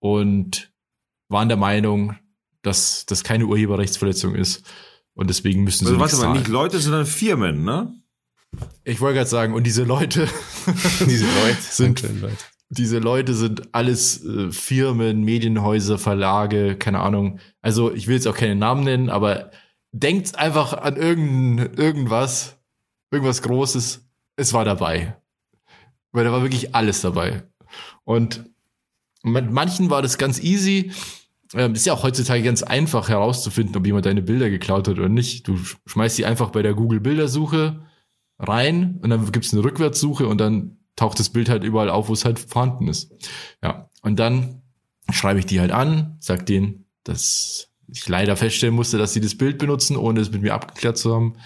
[0.00, 0.70] und
[1.28, 2.16] waren der Meinung,
[2.62, 4.64] dass das keine Urheberrechtsverletzung ist.
[5.14, 6.36] Und deswegen müssen sie Also warte mal, zahlen.
[6.38, 7.94] nicht Leute, sondern Firmen, ne?
[8.84, 10.28] Ich wollte gerade sagen, und diese Leute,
[11.06, 12.36] Diese Leute Sind- Leute.
[12.70, 17.40] Diese Leute sind alles äh, Firmen, Medienhäuser, Verlage, keine Ahnung.
[17.60, 19.50] Also ich will jetzt auch keine Namen nennen, aber
[19.92, 22.56] denkt einfach an irgendein, irgendwas,
[23.10, 24.08] irgendwas Großes.
[24.36, 25.16] Es war dabei.
[26.12, 27.42] Weil da war wirklich alles dabei.
[28.04, 28.44] Und
[29.22, 30.92] mit manchen war das ganz easy.
[31.52, 35.08] Ähm, ist ja auch heutzutage ganz einfach herauszufinden, ob jemand deine Bilder geklaut hat oder
[35.08, 35.48] nicht.
[35.48, 37.84] Du sch- schmeißt sie einfach bei der Google-Bildersuche
[38.38, 42.12] rein und dann gibt's eine Rückwärtssuche und dann taucht das Bild halt überall auf, wo
[42.12, 43.10] es halt vorhanden ist.
[43.62, 44.60] Ja, und dann
[45.10, 49.34] schreibe ich die halt an, sag denen, dass ich leider feststellen musste, dass sie das
[49.34, 51.36] Bild benutzen, ohne es mit mir abgeklärt zu haben.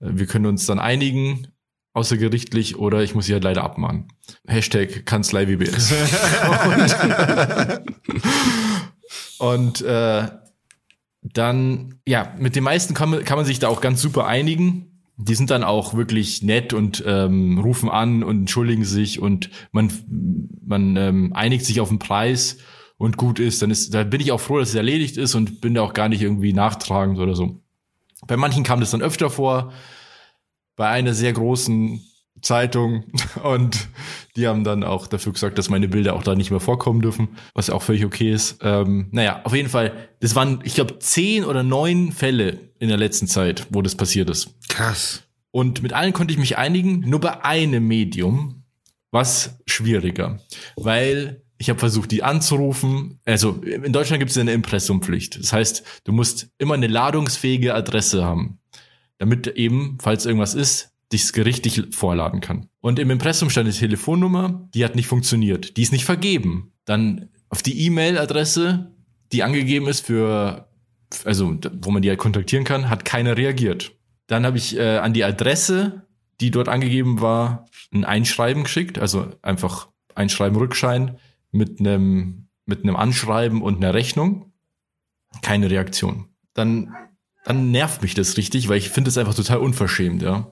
[0.00, 1.48] Äh, Wir können uns dann einigen,
[1.94, 4.06] außergerichtlich, oder ich muss sie halt leider abmahnen.
[4.46, 5.92] Hashtag Kanzlei WBS.
[9.38, 10.28] Und äh,
[11.22, 14.89] dann, ja, mit den meisten kann man, kann man sich da auch ganz super einigen.
[15.22, 19.92] Die sind dann auch wirklich nett und ähm, rufen an und entschuldigen sich und man,
[20.64, 22.58] man ähm, einigt sich auf den Preis
[22.96, 23.60] und gut ist.
[23.60, 25.92] Dann ist, da bin ich auch froh, dass es erledigt ist und bin da auch
[25.92, 27.60] gar nicht irgendwie nachtragend oder so.
[28.26, 29.72] Bei manchen kam das dann öfter vor.
[30.76, 32.00] Bei einer sehr großen
[32.42, 33.04] Zeitung
[33.42, 33.88] und
[34.36, 37.28] die haben dann auch dafür gesagt, dass meine Bilder auch da nicht mehr vorkommen dürfen,
[37.54, 38.58] was auch völlig okay ist.
[38.62, 42.96] Ähm, naja, auf jeden Fall, das waren, ich glaube, zehn oder neun Fälle in der
[42.96, 44.54] letzten Zeit, wo das passiert ist.
[44.68, 45.22] Krass.
[45.50, 48.64] Und mit allen konnte ich mich einigen, nur bei einem Medium
[49.10, 50.38] was schwieriger,
[50.76, 53.20] weil ich habe versucht, die anzurufen.
[53.26, 55.38] Also in Deutschland gibt es eine Impressumpflicht.
[55.38, 58.60] Das heißt, du musst immer eine ladungsfähige Adresse haben,
[59.18, 62.68] damit eben, falls irgendwas ist, dich das gerichtlich vorladen kann.
[62.80, 65.76] Und im Impressum stand die Telefonnummer, die hat nicht funktioniert.
[65.76, 66.72] Die ist nicht vergeben.
[66.84, 68.94] Dann auf die E-Mail-Adresse,
[69.32, 70.68] die angegeben ist für,
[71.24, 73.92] also wo man die halt kontaktieren kann, hat keiner reagiert.
[74.28, 76.06] Dann habe ich äh, an die Adresse,
[76.40, 81.18] die dort angegeben war, ein Einschreiben geschickt, also einfach Einschreiben, Rückschein
[81.50, 84.52] mit einem, mit einem Anschreiben und einer Rechnung.
[85.42, 86.28] Keine Reaktion.
[86.54, 86.94] Dann,
[87.44, 90.50] dann nervt mich das richtig, weil ich finde es einfach total unverschämt, ja.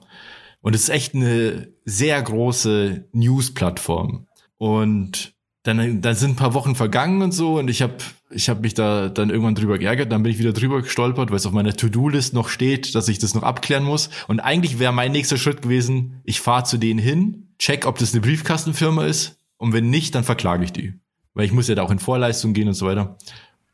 [0.61, 4.27] Und es ist echt eine sehr große News-Plattform.
[4.57, 7.95] Und dann, dann sind ein paar Wochen vergangen und so und ich habe
[8.31, 11.37] ich hab mich da dann irgendwann drüber geärgert, dann bin ich wieder drüber gestolpert, weil
[11.37, 14.09] es auf meiner To-Do-List noch steht, dass ich das noch abklären muss.
[14.27, 18.13] Und eigentlich wäre mein nächster Schritt gewesen, ich fahre zu denen hin, check, ob das
[18.13, 20.93] eine Briefkastenfirma ist und wenn nicht, dann verklage ich die.
[21.33, 23.17] Weil ich muss ja da auch in Vorleistung gehen und so weiter.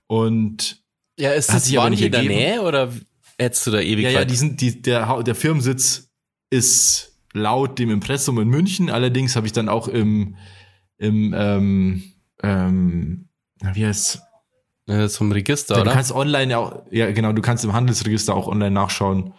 [0.07, 0.83] Und
[1.17, 2.23] Ja, ist Hat das sich aber nicht in der.
[2.23, 2.91] Nähe oder
[3.37, 6.09] hättest du da ewig ja, ja, die sind, die, der, der Firmensitz
[6.49, 8.89] ist laut dem Impressum in München.
[8.89, 10.35] Allerdings habe ich dann auch im,
[10.97, 12.03] im ähm,
[12.41, 13.29] ähm,
[13.73, 14.21] wie heißt
[14.87, 15.91] Ja, zum Register, Du oder?
[15.93, 19.33] kannst online ja auch, ja genau, du kannst im Handelsregister auch online nachschauen,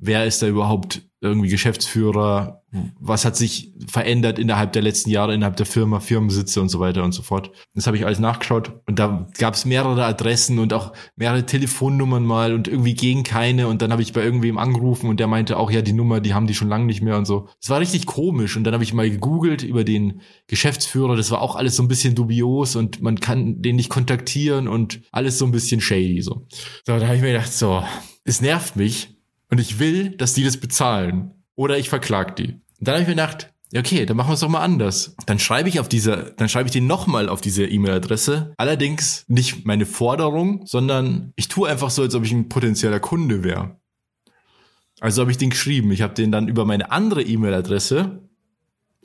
[0.00, 2.62] wer ist da überhaupt irgendwie Geschäftsführer,
[2.98, 7.04] was hat sich verändert innerhalb der letzten Jahre, innerhalb der Firma, Firmensitze und so weiter
[7.04, 7.50] und so fort.
[7.74, 12.24] Das habe ich alles nachgeschaut und da gab es mehrere Adressen und auch mehrere Telefonnummern
[12.24, 15.58] mal und irgendwie gegen keine und dann habe ich bei irgendwem angerufen und der meinte
[15.58, 17.48] auch, ja, die Nummer, die haben die schon lange nicht mehr und so.
[17.60, 21.42] Es war richtig komisch und dann habe ich mal gegoogelt über den Geschäftsführer, das war
[21.42, 25.44] auch alles so ein bisschen dubios und man kann den nicht kontaktieren und alles so
[25.44, 26.46] ein bisschen shady so.
[26.86, 27.82] So, da habe ich mir gedacht, so,
[28.24, 29.19] es nervt mich
[29.50, 32.52] und ich will, dass die das bezahlen oder ich verklag die.
[32.78, 35.14] Und dann habe ich mir gedacht, okay, dann machen wir es doch mal anders.
[35.26, 38.54] Dann schreibe ich auf dieser, dann schreibe ich den nochmal auf diese E-Mail-Adresse.
[38.56, 43.44] Allerdings nicht meine Forderung, sondern ich tue einfach so, als ob ich ein potenzieller Kunde
[43.44, 43.76] wäre.
[45.00, 45.92] Also habe ich den geschrieben.
[45.92, 48.20] Ich habe den dann über meine andere E-Mail-Adresse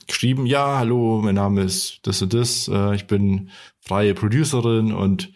[0.08, 5.32] geschrieben, ja, hallo, mein Name ist das und das, äh, ich bin freie Producerin und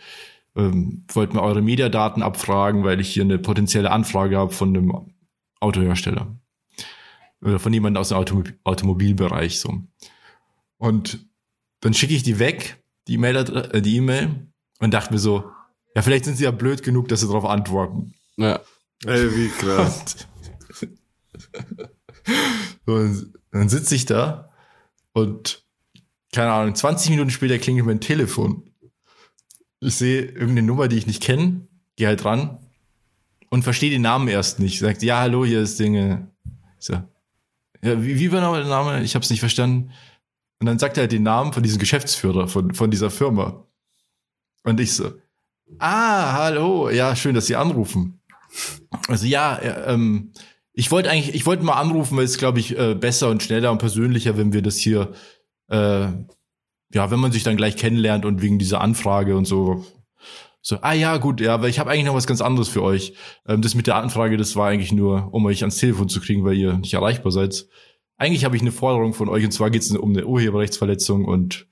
[0.59, 5.13] ähm, wollte mir eure Mediadaten abfragen, weil ich hier eine potenzielle Anfrage habe von einem
[5.59, 6.35] Autohersteller.
[7.41, 9.81] Oder von jemandem aus dem Automob Automobilbereich so.
[10.77, 11.25] Und
[11.79, 14.47] dann schicke ich die weg, die E-Mail, äh, die E-Mail,
[14.79, 15.49] und dachte mir so,
[15.95, 18.13] ja, vielleicht sind sie ja blöd genug, dass sie darauf antworten.
[18.37, 18.59] Ja.
[19.05, 20.27] Ey, wie krass.
[22.85, 24.51] Und dann sitze ich da
[25.13, 25.63] und
[26.31, 28.68] keine Ahnung, 20 Minuten später klingelt mein Telefon.
[29.81, 32.57] Ich sehe irgendeine Nummer, die ich nicht kenne, gehe halt ran
[33.49, 34.79] und verstehe den Namen erst nicht.
[34.79, 36.27] Sagt, ja, hallo, hier ist Dinge.
[36.77, 36.93] So,
[37.81, 39.03] ja, wie, wie war der Name?
[39.03, 39.91] Ich habe es nicht verstanden.
[40.59, 43.65] Und dann sagt er halt den Namen von diesem Geschäftsführer von, von dieser Firma.
[44.63, 45.13] Und ich so,
[45.77, 48.19] ah, hallo, ja, schön, dass Sie anrufen.
[49.07, 50.33] Also ja, äh, ähm,
[50.73, 53.71] ich wollte eigentlich, ich wollte mal anrufen, weil es glaube ich äh, besser und schneller
[53.71, 55.13] und persönlicher, wenn wir das hier,
[55.67, 56.07] äh,
[56.93, 59.85] ja, wenn man sich dann gleich kennenlernt und wegen dieser Anfrage und so.
[60.61, 63.13] So, ah ja, gut, ja, aber ich habe eigentlich noch was ganz anderes für euch.
[63.47, 66.43] Ähm, das mit der Anfrage, das war eigentlich nur, um euch ans Telefon zu kriegen,
[66.43, 67.67] weil ihr nicht erreichbar seid.
[68.17, 71.67] Eigentlich habe ich eine Forderung von euch und zwar geht es um eine Urheberrechtsverletzung und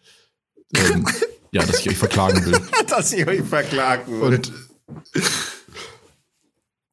[0.75, 1.05] ähm,
[1.51, 2.59] ja, dass ich euch verklagen will.
[2.87, 4.35] Dass ich euch verklagen würde.
[4.37, 4.53] Und,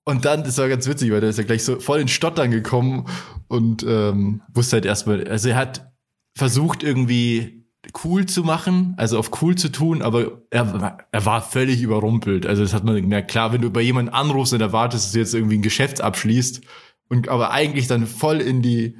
[0.04, 2.50] und dann, das war ganz witzig, weil der ist ja gleich so voll in Stottern
[2.50, 3.06] gekommen
[3.46, 5.92] und ähm, wusste halt erstmal, also er hat
[6.36, 7.63] versucht irgendwie
[8.04, 12.46] cool zu machen, also auf cool zu tun, aber er, war- er war völlig überrumpelt.
[12.46, 13.30] Also das hat man gemerkt.
[13.30, 16.62] Klar, wenn du bei jemandem anrufst und erwartest, dass du jetzt irgendwie ein Geschäft abschließt
[17.08, 18.96] und aber eigentlich dann voll in die,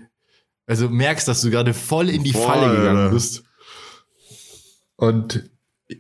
[0.67, 3.15] also merkst, dass du gerade voll in die Voll, Falle gegangen Alter.
[3.15, 3.45] bist.
[4.97, 5.51] Und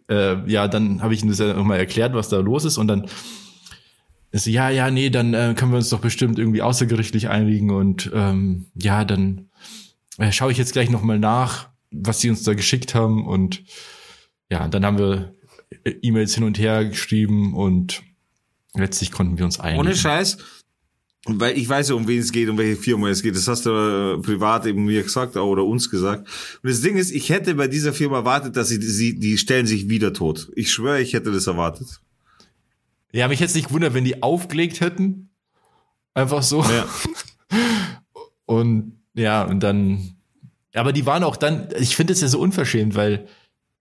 [0.08, 2.88] äh, ja, dann habe ich ihm das ja nochmal erklärt, was da los ist und
[2.88, 3.06] dann
[4.30, 8.10] ist ja, ja, nee, dann äh, können wir uns doch bestimmt irgendwie außergerichtlich einigen und
[8.14, 9.48] ähm, ja, dann
[10.18, 11.68] äh, schaue ich jetzt gleich nochmal nach,
[12.02, 13.64] was sie uns da geschickt haben und
[14.50, 15.34] ja, dann haben wir
[16.02, 18.02] E-Mails hin und her geschrieben und
[18.74, 19.80] letztlich konnten wir uns einigen.
[19.80, 20.38] Ohne Scheiß.
[21.26, 23.34] Weil ich weiß ja, um wen es geht, um welche Firma es geht.
[23.34, 26.28] Das hast du äh, privat eben mir gesagt oder uns gesagt.
[26.62, 29.66] Und das Ding ist, ich hätte bei dieser Firma erwartet, dass sie, sie die stellen
[29.66, 30.50] sich wieder tot.
[30.54, 32.00] Ich schwöre, ich hätte das erwartet.
[33.10, 35.30] Ja, mich jetzt nicht gewundert, wenn die aufgelegt hätten.
[36.12, 36.62] Einfach so.
[36.62, 36.86] Ja.
[38.46, 40.16] Und ja, und dann,
[40.80, 43.26] aber die waren auch dann, ich finde es ja so unverschämt, weil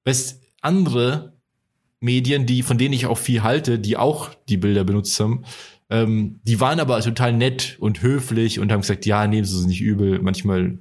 [0.05, 1.33] weißt, andere
[1.99, 5.45] Medien, die, von denen ich auch viel halte, die auch die Bilder benutzt haben,
[5.89, 9.65] ähm, die waren aber total nett und höflich und haben gesagt, ja, nehmen Sie es
[9.65, 10.19] nicht übel.
[10.21, 10.79] Manchmal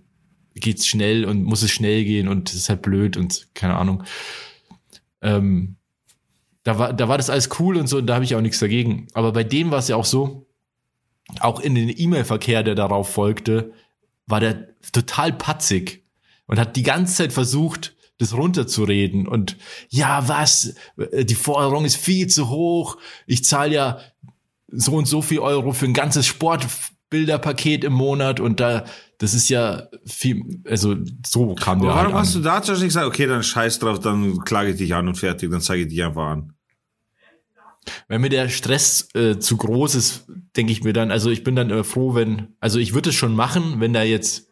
[0.55, 4.05] geht's schnell und muss es schnell gehen und es ist halt blöd und keine Ahnung.
[5.21, 5.77] Ähm,
[6.63, 8.59] da war, da war das alles cool und so, und da habe ich auch nichts
[8.59, 9.09] dagegen.
[9.15, 10.47] Aber bei dem war es ja auch so,
[11.41, 13.73] auch in den E-Mail-Verkehr, der darauf folgte,
[14.27, 16.02] war der total patzig
[16.47, 19.57] und hat die ganze Zeit versucht, das runterzureden und
[19.89, 23.99] ja, was, die Forderung ist viel zu hoch, ich zahle ja
[24.69, 28.85] so und so viel Euro für ein ganzes Sportbilderpaket im Monat und da
[29.23, 32.45] das ist ja viel, also so kam der warum halt hast du an.
[32.45, 35.15] da zum Beispiel nicht gesagt, okay, dann scheiß drauf, dann klage ich dich an und
[35.15, 36.55] fertig, dann zeige ich dich einfach an.
[38.09, 40.25] Wenn mir der Stress äh, zu groß ist,
[40.57, 43.15] denke ich mir dann, also ich bin dann äh, froh, wenn, also ich würde es
[43.15, 44.49] schon machen, wenn da jetzt,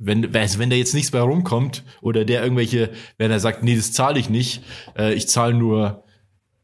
[0.00, 3.76] wenn, also wenn da jetzt nichts mehr rumkommt oder der irgendwelche, wenn er sagt, nee,
[3.76, 4.62] das zahle ich nicht,
[4.98, 6.04] äh, ich zahle nur,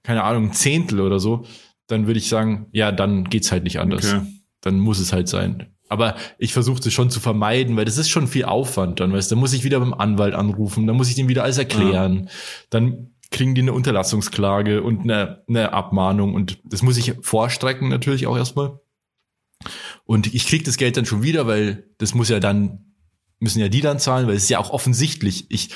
[0.03, 1.45] keine Ahnung, ein Zehntel oder so,
[1.87, 4.15] dann würde ich sagen, ja, dann geht's halt nicht anders.
[4.15, 4.27] Okay.
[4.63, 5.67] Dann muss es halt sein.
[5.89, 9.31] Aber ich versuche das schon zu vermeiden, weil das ist schon viel Aufwand dann, weißt
[9.31, 12.29] du, dann muss ich wieder beim Anwalt anrufen, dann muss ich dem wieder alles erklären,
[12.71, 18.27] dann kriegen die eine Unterlassungsklage und eine, eine Abmahnung und das muss ich vorstrecken natürlich
[18.27, 18.81] auch erstmal.
[20.05, 22.96] Und ich krieg das Geld dann schon wieder, weil das muss ja dann,
[23.39, 25.47] müssen ja die dann zahlen, weil es ist ja auch offensichtlich.
[25.51, 25.71] Ich,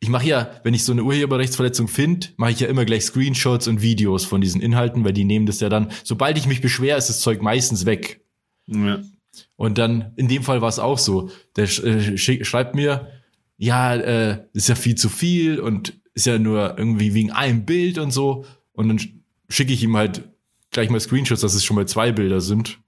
[0.00, 3.68] ich mache ja, wenn ich so eine Urheberrechtsverletzung finde, mache ich ja immer gleich Screenshots
[3.68, 6.98] und Videos von diesen Inhalten, weil die nehmen das ja dann, sobald ich mich beschwere,
[6.98, 8.20] ist das Zeug meistens weg.
[8.66, 9.00] Ja.
[9.56, 11.30] Und dann, in dem Fall war es auch so.
[11.56, 13.08] Der äh, schreibt mir,
[13.56, 17.98] ja, äh, ist ja viel zu viel und ist ja nur irgendwie wegen einem Bild
[17.98, 18.44] und so.
[18.72, 19.12] Und dann sch-
[19.48, 20.22] schicke ich ihm halt
[20.70, 22.78] gleich mal Screenshots, dass es schon mal zwei Bilder sind.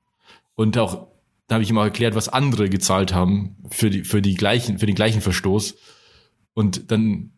[0.54, 1.08] Und auch,
[1.46, 4.78] da habe ich ihm auch erklärt, was andere gezahlt haben für die, für die gleichen,
[4.78, 5.76] für den gleichen Verstoß.
[6.54, 7.32] Und dann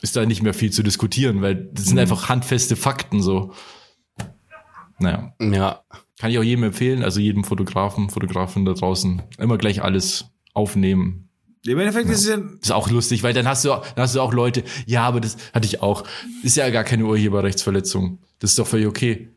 [0.00, 3.52] ist da nicht mehr viel zu diskutieren, weil das sind einfach handfeste Fakten so.
[4.98, 5.34] Naja.
[5.40, 5.82] Ja,
[6.18, 11.28] Kann ich auch jedem empfehlen, also jedem Fotografen, Fotografin da draußen, immer gleich alles aufnehmen.
[11.66, 14.20] Im Endeffekt ist es ja, ist auch lustig, weil dann hast du, dann hast du
[14.20, 16.04] auch Leute, ja, aber das hatte ich auch.
[16.42, 18.18] Ist ja gar keine Urheberrechtsverletzung.
[18.38, 19.28] Das ist doch völlig okay.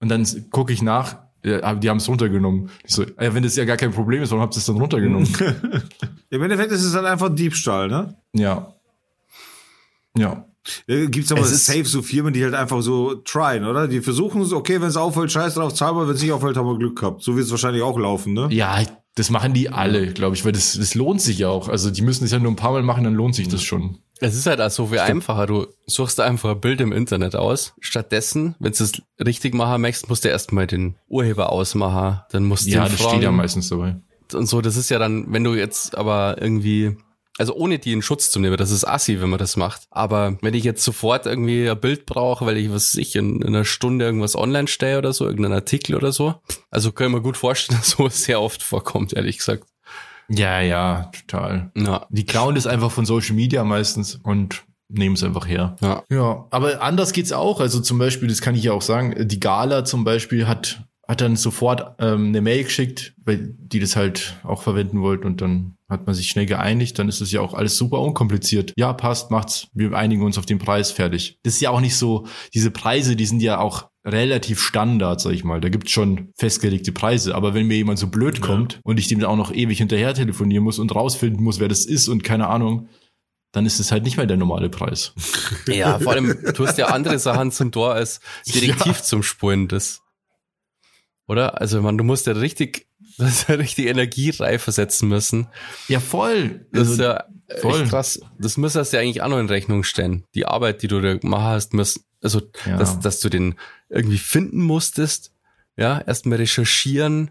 [0.00, 2.70] Und dann gucke ich nach, ja, die haben es runtergenommen.
[2.84, 4.76] Ich so, ja, wenn das ja gar kein Problem ist, warum habt ihr es dann
[4.76, 5.28] runtergenommen?
[6.30, 8.16] im Endeffekt ist es halt einfach Diebstahl, ne?
[8.34, 8.74] ja.
[10.16, 10.44] Ja.
[10.86, 13.88] Gibt es aber Es ist- safe so Firmen, die halt einfach so tryen, oder?
[13.88, 16.66] Die versuchen so, okay, wenn es auffällt, scheiß drauf, zahlbar, wenn es nicht auffällt, haben
[16.66, 17.22] wir Glück gehabt.
[17.22, 18.48] So wird es wahrscheinlich auch laufen, ne?
[18.50, 18.78] Ja,
[19.18, 21.68] das machen die alle, glaube ich, weil das, das lohnt sich ja auch.
[21.68, 23.98] Also die müssen es ja nur ein paar Mal machen, dann lohnt sich das schon.
[24.20, 25.46] es ist halt auch so viel einfacher.
[25.46, 27.74] Du suchst einfach ein Bild im Internet aus.
[27.80, 28.92] Stattdessen, wenn du es
[29.24, 32.20] richtig machen möchtest, musst du erstmal den Urheber ausmachen.
[32.30, 33.10] Dann musst du Ja, das fragen.
[33.10, 33.96] steht ja meistens dabei.
[34.34, 36.96] und so, das ist ja dann, wenn du jetzt aber irgendwie,
[37.38, 39.82] also ohne die in Schutz zu nehmen, das ist assi, wenn man das macht.
[39.90, 43.40] Aber wenn ich jetzt sofort irgendwie ein Bild brauche, weil ich, was weiß ich, in,
[43.40, 46.34] in einer Stunde irgendwas online stelle oder so, irgendeinen Artikel oder so,
[46.70, 49.64] also können wir gut vorstellen, dass sowas sehr oft vorkommt, ehrlich gesagt.
[50.28, 51.70] Ja, ja, total.
[51.74, 55.76] Ja, Die klauen das einfach von Social Media meistens und nehmen es einfach her.
[55.80, 56.02] ja.
[56.10, 57.60] Ja, aber anders geht's auch.
[57.60, 61.22] Also zum Beispiel, das kann ich ja auch sagen, die Gala zum Beispiel hat, hat
[61.22, 65.78] dann sofort ähm, eine Mail geschickt, weil die das halt auch verwenden wollten und dann
[65.88, 68.74] hat man sich schnell geeinigt, dann ist es ja auch alles super unkompliziert.
[68.76, 71.38] Ja, passt, macht's, wir einigen uns auf den Preis, fertig.
[71.42, 75.32] Das ist ja auch nicht so, diese Preise, die sind ja auch relativ Standard, sag
[75.32, 75.60] ich mal.
[75.60, 77.34] Da gibt's schon festgelegte Preise.
[77.34, 80.12] Aber wenn mir jemand so blöd kommt und ich dem dann auch noch ewig hinterher
[80.14, 82.88] telefonieren muss und rausfinden muss, wer das ist und keine Ahnung,
[83.52, 85.14] dann ist es halt nicht mehr der normale Preis.
[85.66, 90.00] Ja, vor allem, du hast ja andere Sachen zum Tor als Detektiv zum Spulen, das.
[91.28, 91.60] Oder?
[91.60, 92.88] Also, man, du musst ja richtig,
[93.18, 95.46] das ist ja richtig Energie reinversetzen müssen.
[95.86, 96.66] Ja, voll.
[96.72, 97.24] Das Also, ist ja
[97.60, 97.82] voll.
[97.82, 98.20] echt krass.
[98.40, 100.24] Das müsstest du ja eigentlich auch noch in Rechnung stellen.
[100.34, 102.76] Die Arbeit, die du da gemacht hast, muss, also, Ja.
[102.76, 103.54] dass, dass du den
[103.88, 105.32] irgendwie finden musstest,
[105.76, 107.30] ja, erstmal recherchieren,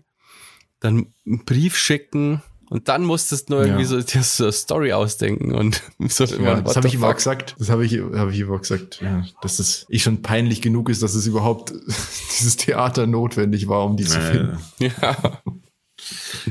[0.79, 3.87] dann einen Brief schicken und dann musstest du noch irgendwie Ja.
[3.87, 6.25] so, dir so eine Story ausdenken und so.
[6.25, 7.15] Ja, what das habe ich fuck?
[7.15, 7.55] gesagt.
[7.59, 11.01] Das habe ich, habe ich auch gesagt, ja, dass es eh schon peinlich genug ist,
[11.03, 11.73] dass es überhaupt
[12.37, 14.57] dieses Theater notwendig war, um die zu finden.
[14.79, 15.17] Ja.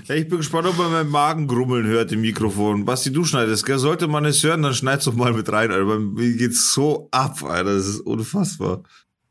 [0.09, 2.85] ja, ich bin gespannt, ob man meinen Magen grummeln hört im Mikrofon.
[2.85, 3.79] Basti, du schneidest, gell?
[3.79, 5.85] Sollte man es hören, dann schneid's doch mal mit rein, Alter.
[5.87, 7.75] Bei Mir geht's so ab, Alter.
[7.77, 8.83] Das ist unfassbar.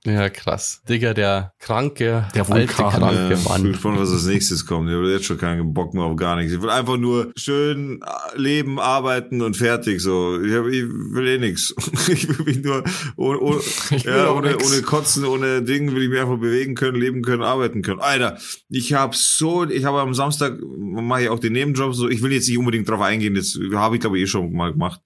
[0.06, 0.82] Ja, krass.
[0.88, 2.90] Digga, der kranke, Der alte, Vulkan.
[2.92, 3.64] kranke Ja, ich bin Mann.
[3.72, 4.88] gespannt, was als nächstes kommt.
[4.90, 6.54] Ich habe jetzt schon keinen Bock mehr auf gar nichts.
[6.54, 10.00] Ich will einfach nur schön äh, leben, arbeiten und fertig.
[10.02, 11.74] So, ich, hab, ich will eh nichts.
[12.08, 12.84] Ich will mich nur
[13.18, 13.60] ohne, ohne,
[13.92, 17.24] Ich will ja, ohne, ohne Kotzen, ohne Ding will ich mich einfach bewegen können, leben
[17.24, 18.00] können, arbeiten können.
[18.00, 18.38] Alter,
[18.70, 21.96] ich habe so, ich habe am Samstag mache ich auch den Nebenjob.
[21.96, 23.34] So, ich will jetzt nicht unbedingt drauf eingehen.
[23.34, 25.02] Das habe ich glaube ich eh schon mal gemacht.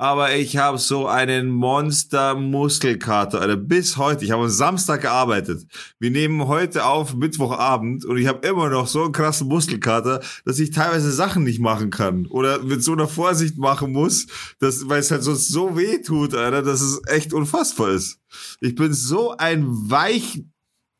[0.00, 4.24] Aber ich habe so einen Monster-Muskelkater, Alter, bis heute.
[4.24, 5.66] Ich habe am Samstag gearbeitet.
[5.98, 10.60] Wir nehmen heute auf Mittwochabend und ich habe immer noch so einen krassen Muskelkater, dass
[10.60, 14.28] ich teilweise Sachen nicht machen kann oder mit so einer Vorsicht machen muss,
[14.60, 18.20] dass, weil es halt sonst so weh tut, Alter, dass es echt unfassbar ist.
[18.60, 20.44] Ich bin so ein weich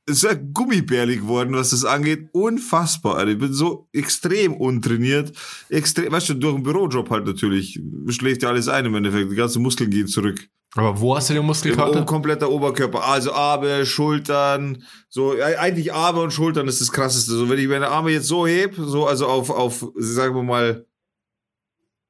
[0.09, 2.29] ist ja gummibärlig geworden, was das angeht.
[2.33, 3.33] Unfassbar, Alter.
[3.33, 5.33] Ich bin so extrem untrainiert.
[5.69, 7.81] Extrem, weißt du, durch den Bürojob halt natürlich.
[8.09, 9.31] Schläft ja alles ein im Endeffekt.
[9.31, 10.49] Die ganzen Muskeln gehen zurück.
[10.75, 12.03] Aber wo hast du den Im Muskelkater?
[12.03, 17.33] o- kompletter Oberkörper, also Arme, Schultern, so eigentlich Arme und Schultern ist das krasseste.
[17.33, 20.85] So wenn ich meine Arme jetzt so heb, so also auf auf sagen wir mal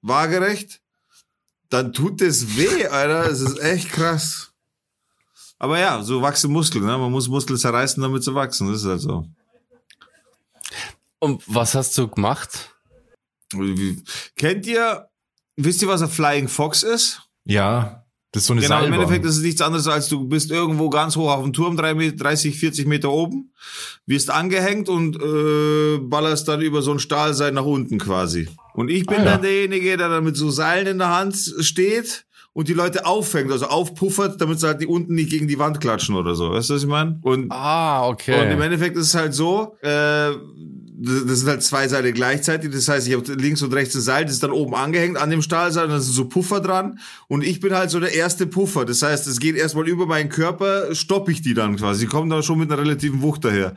[0.03, 0.81] waagerecht,
[1.71, 3.31] dann tut das weh, Alter.
[3.31, 4.48] Es ist echt krass.
[5.59, 6.97] Aber ja, so wachsen Muskeln, ne?
[6.99, 8.71] Man muss Muskeln zerreißen, damit sie wachsen.
[8.71, 9.27] Das ist halt so.
[11.19, 12.71] Und was hast du gemacht?
[13.53, 14.03] Wie-
[14.37, 15.09] Kennt ihr,
[15.57, 17.23] wisst ihr, was ein Flying Fox ist?
[17.45, 19.01] Ja, das ist so eine Genau, im Seilbahn.
[19.01, 21.95] Endeffekt ist es nichts anderes, als du bist irgendwo ganz hoch auf dem Turm, drei
[21.95, 23.53] Met- 30, 40 Meter oben,
[24.07, 28.49] wirst angehängt und äh, ballerst dann über so ein Stahlseil nach unten quasi.
[28.75, 29.31] Und ich bin Ah, ja.
[29.33, 32.27] dann derjenige, der dann mit so Seilen in der Hand steht
[32.59, 35.81] und die Leute auffängt, also aufpuffert, damit sie halt die unten nicht gegen die Wand
[35.81, 36.51] klatschen oder so.
[36.51, 37.21] Weißt du, was ich meine?
[37.23, 38.35] Und Ah, okay.
[38.43, 40.33] und im Endeffekt ist es halt so, äh,
[41.01, 42.73] das sind halt zwei Seile gleichzeitig.
[42.73, 45.31] Das heißt, ich habe links und rechts ein Seil, das ist dann oben angehängt an
[45.31, 46.99] dem Stahlseil und da sind so Puffer dran.
[47.29, 48.85] Und ich bin halt so der erste Puffer.
[48.85, 52.07] Das heißt, es geht erstmal über meinen Körper, stoppe ich die dann quasi.
[52.07, 53.77] Die kommen dann schon mit einer relativen Wucht daher.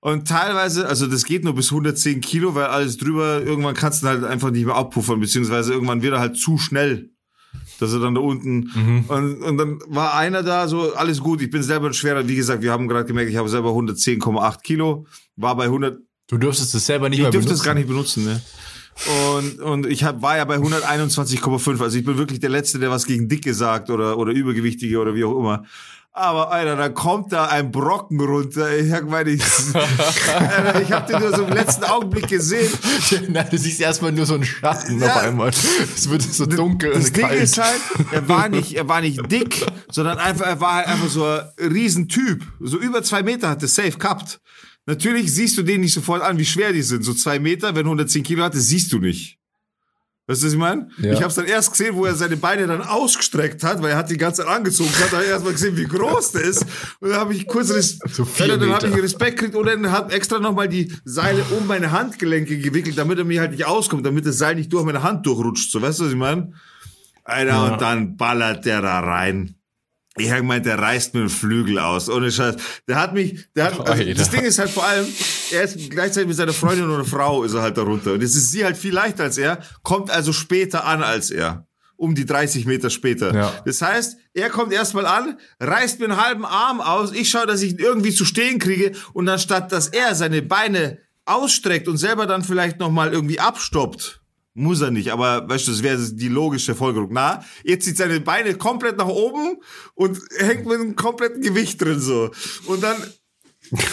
[0.00, 4.06] Und teilweise, also das geht nur bis 110 Kilo, weil alles drüber, irgendwann kannst du
[4.06, 7.10] halt einfach nicht mehr abpuffern, beziehungsweise irgendwann wird er halt zu schnell.
[7.80, 8.70] Dass er dann da unten.
[9.08, 12.36] Und, und dann war einer da, so, alles gut, ich bin selber ein schwerer, wie
[12.36, 15.98] gesagt, wir haben gerade gemerkt, ich habe selber 110,8 Kilo, war bei 100,
[16.28, 18.40] Du dürftest es selber nicht ich dürfte es gar nicht benutzen, ne?
[19.36, 21.82] Und, und ich hab, war ja bei 121,5.
[21.82, 25.14] Also ich bin wirklich der Letzte, der was gegen Dicke sagt oder, oder Übergewichtige oder
[25.14, 25.64] wie auch immer.
[26.16, 28.72] Aber Alter, da kommt da ein Brocken runter.
[28.78, 29.42] Ich hab meine, ich,
[29.74, 32.72] Alter, ich hab den nur so im letzten Augenblick gesehen.
[33.30, 35.08] Nein, du siehst erstmal nur so einen Schatten Ja.
[35.16, 35.48] auf einmal.
[35.48, 37.42] Es wird so dunkel Das und Ding kalt.
[37.42, 37.80] ist halt,
[38.12, 41.42] er war nicht, er war nicht dick, sondern einfach, er war halt einfach so ein
[41.58, 42.44] Riesentyp.
[42.60, 44.40] So über zwei Meter hat er safe gehabt.
[44.86, 47.02] Natürlich siehst du den nicht sofort an, wie schwer die sind.
[47.02, 49.38] So zwei Meter, wenn 110 Kilo hatte, siehst du nicht.
[50.26, 50.88] Weißt du, was ich meine?
[51.02, 51.12] Ja.
[51.12, 54.08] Ich hab's dann erst gesehen, wo er seine Beine dann ausgestreckt hat, weil er hat
[54.10, 56.64] die ganze Zeit angezogen hat, da hab ich erst mal gesehen, wie groß der ist.
[57.00, 59.92] Und dann habe ich kurz Res So Alter, dann habe ich Respekt gekriegt und dann
[59.92, 64.06] hat extra nochmal die Seile um meine Handgelenke gewickelt, damit er mir halt nicht auskommt,
[64.06, 65.70] damit das Seil nicht durch meine Hand durchrutscht.
[65.70, 66.52] So, weißt du, was ich meine?
[67.24, 67.72] Alter, Ja.
[67.72, 69.56] und dann ballert der da rein.
[70.16, 72.08] Ich hab gemeint, der reißt mir den Flügel aus.
[72.08, 72.56] Ohne Scheiß.
[72.86, 75.06] Der hat mich, der hat, also das Ding ist halt vor allem,
[75.50, 78.12] er ist gleichzeitig mit seiner Freundin oder Frau ist er halt darunter.
[78.12, 81.66] Und es ist sie halt viel leichter als er, kommt also später an als er.
[81.96, 83.34] Um die 30 Meter später.
[83.34, 83.52] Ja.
[83.64, 87.62] Das heißt, er kommt erstmal an, reißt mir einen halben Arm aus, ich schaue, dass
[87.62, 92.26] ich ihn irgendwie zu stehen kriege und anstatt, dass er seine Beine ausstreckt und selber
[92.26, 94.20] dann vielleicht nochmal irgendwie abstoppt,
[94.54, 97.08] muss er nicht, aber weißt du, das wäre die logische Folgerung.
[97.12, 99.56] Na, jetzt zieht seine Beine komplett nach oben
[99.94, 102.30] und hängt mit einem kompletten Gewicht drin so.
[102.66, 102.96] Und dann,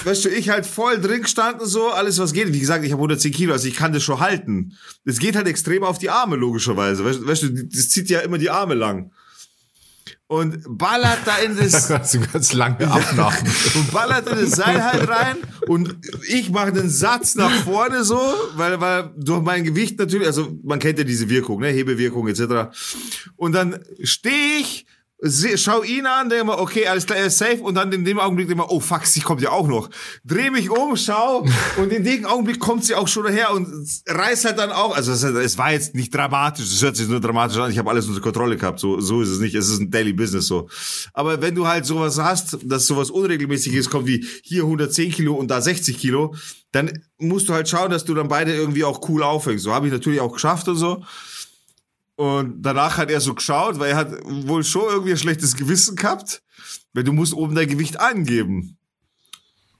[0.04, 2.54] weißt du, ich halt voll drin gestanden so, alles was geht.
[2.54, 4.78] Wie gesagt, ich habe 110 Kilo, also ich kann das schon halten.
[5.04, 7.04] Es geht halt extrem auf die Arme, logischerweise.
[7.04, 9.12] Weißt, weißt du, das zieht ja immer die Arme lang.
[10.32, 13.36] Und ballert da in das, so ganz lange Abnahmen.
[13.76, 15.36] und ballert in das Seil halt rein
[15.68, 15.94] und
[16.26, 18.18] ich mache den Satz nach vorne so,
[18.56, 22.74] weil, weil durch mein Gewicht natürlich, also man kennt ja diese Wirkung, ne, Hebewirkung etc.
[23.36, 24.86] Und dann stehe ich,
[25.22, 28.04] seh, schau ihn an, denke mal, okay, alles klar, er ist safe und dann in
[28.04, 29.90] dem Augenblick denke mal, oh fuck, sie kommt ja auch noch.
[30.26, 31.46] Dreh mich um, schau
[31.78, 33.68] und in dem Augenblick kommt sie auch schon daher und
[34.08, 37.22] reißt halt dann auch, also es, es war jetzt nicht dramatisch, es hört sich nur
[37.22, 39.80] dramatisch an, ich habe alles unter Kontrolle gehabt, so, so ist es nicht, es ist
[39.80, 40.68] ein Daily Business so.
[41.14, 45.50] Aber wenn du halt sowas hast, dass sowas Unregelmäßiges kommt wie hier 110 Kilo und
[45.50, 46.34] da 60 Kilo,
[46.72, 49.64] dann musst du halt schauen, dass du dann beide irgendwie auch cool aufhängst.
[49.64, 51.04] So habe ich natürlich auch geschafft und so.
[52.22, 55.96] Und danach hat er so geschaut, weil er hat wohl schon irgendwie ein schlechtes Gewissen
[55.96, 56.44] gehabt,
[56.94, 58.78] weil du musst oben dein Gewicht angeben.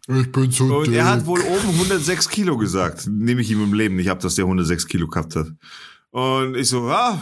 [0.08, 0.96] Ich bin so Und dick.
[0.96, 3.08] er hat wohl oben 106 Kilo gesagt.
[3.08, 5.48] Nehme ich ihm im Leben nicht ab, dass der 106 Kilo gehabt hat.
[6.10, 7.22] Und ich so, ja,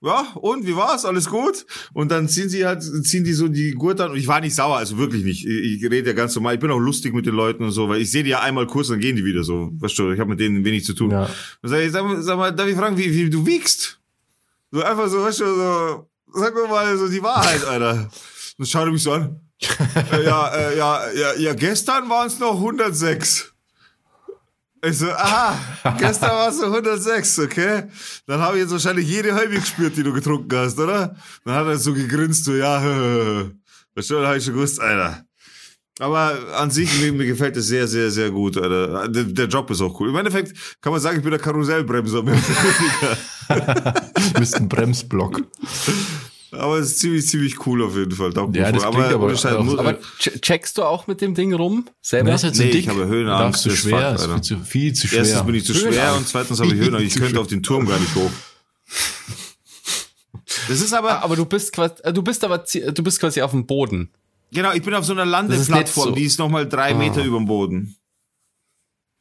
[0.00, 1.04] ja, und wie war's?
[1.04, 1.66] Alles gut?
[1.92, 4.54] Und dann ziehen sie halt, ziehen die so die Gurte an und ich war nicht
[4.54, 5.44] sauer, also wirklich nicht.
[5.46, 7.88] Ich, ich rede ja ganz normal, ich bin auch lustig mit den Leuten und so,
[7.88, 9.70] weil ich sehe die ja einmal kurz, dann gehen die wieder so.
[9.80, 11.10] Weißt du, ich habe mit denen wenig zu tun.
[11.10, 11.28] Ja.
[11.62, 13.98] Sag ich, sag, mal- sag mal, darf ich fragen, wie, wie du wiegst?
[14.74, 18.10] So einfach so, weißt du, so, sag mir mal so die Wahrheit, Alter.
[18.58, 19.38] Dann schaut er mich so an.
[20.10, 23.54] äh, ja, äh, ja, ja, ja, gestern waren es noch 106.
[24.84, 25.56] Ich so, aha,
[25.96, 27.84] gestern war es noch 106, okay?
[28.26, 31.14] Dann habe ich jetzt wahrscheinlich jede halbe gespürt, die du getrunken hast, oder?
[31.44, 32.82] Dann hat er so gegrinst, so, ja,
[33.94, 35.24] weißt du, dann habe ich schon gewusst, Alter.
[36.00, 39.08] Aber an sich, mir, mir gefällt es sehr, sehr, sehr gut, Alter.
[39.08, 40.08] Der, der Job ist auch cool.
[40.08, 42.22] Im Endeffekt kann man sagen, ich bin der Karussellbremser.
[42.24, 42.36] mehr
[44.38, 45.42] bist ein Bremsblock.
[46.50, 48.30] aber es ist ziemlich, ziemlich cool auf jeden Fall.
[48.30, 51.34] Mir Ja, das aber ohne Scheiß, auch- muss- Aber ch- checkst du auch mit dem
[51.34, 51.86] Ding rum?
[52.02, 52.34] Selber?
[52.34, 52.80] Ist halt so Nee, dick.
[52.80, 54.34] ich habe Höhenangst, Zu das schwer, fuck, ist Alter.
[54.34, 55.18] viel zu, viel zu schwer.
[55.20, 57.06] Erstens bin ich zu schwer und zweitens habe ich Höhenangst.
[57.06, 58.30] Ich Zu könnte auf den Turm gar nicht hoch.
[60.68, 63.50] Das ist aber, Aber du bist quasi, äh, du bist aber, du bist quasi auf
[63.50, 64.10] dem Boden.
[64.54, 66.14] Genau, ich bin auf so einer Landeplattform, so.
[66.14, 67.96] die ist nochmal drei Meter über dem Boden.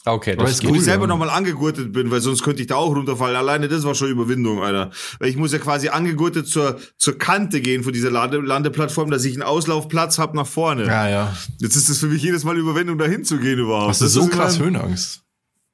[0.06, 0.70] Okay, das ist geht.
[0.70, 1.08] Wo Cool, ich selber ja.
[1.08, 3.38] nochmal angegurtet bin, weil sonst könnte ich da auch runterfallen.
[3.38, 4.92] Alleine das war schon Überwindung, Alter.
[5.20, 9.24] Weil ich muss ja quasi angegurtet zur, zur Kante gehen von dieser Lande, Landeplattform, dass
[9.24, 10.86] ich einen Auslaufplatz habe nach vorne.
[10.86, 11.38] Ja, ja.
[11.60, 13.92] Jetzt ist das für mich jedes Mal Überwindung, dahin zu gehen überhaupt.
[13.92, 15.24] Hast du Das so ist krass Höhenangst?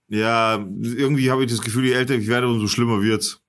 [0.10, 3.42] Ja, irgendwie habe ich das Gefühl, je älter ich werde, umso schlimmer wird's.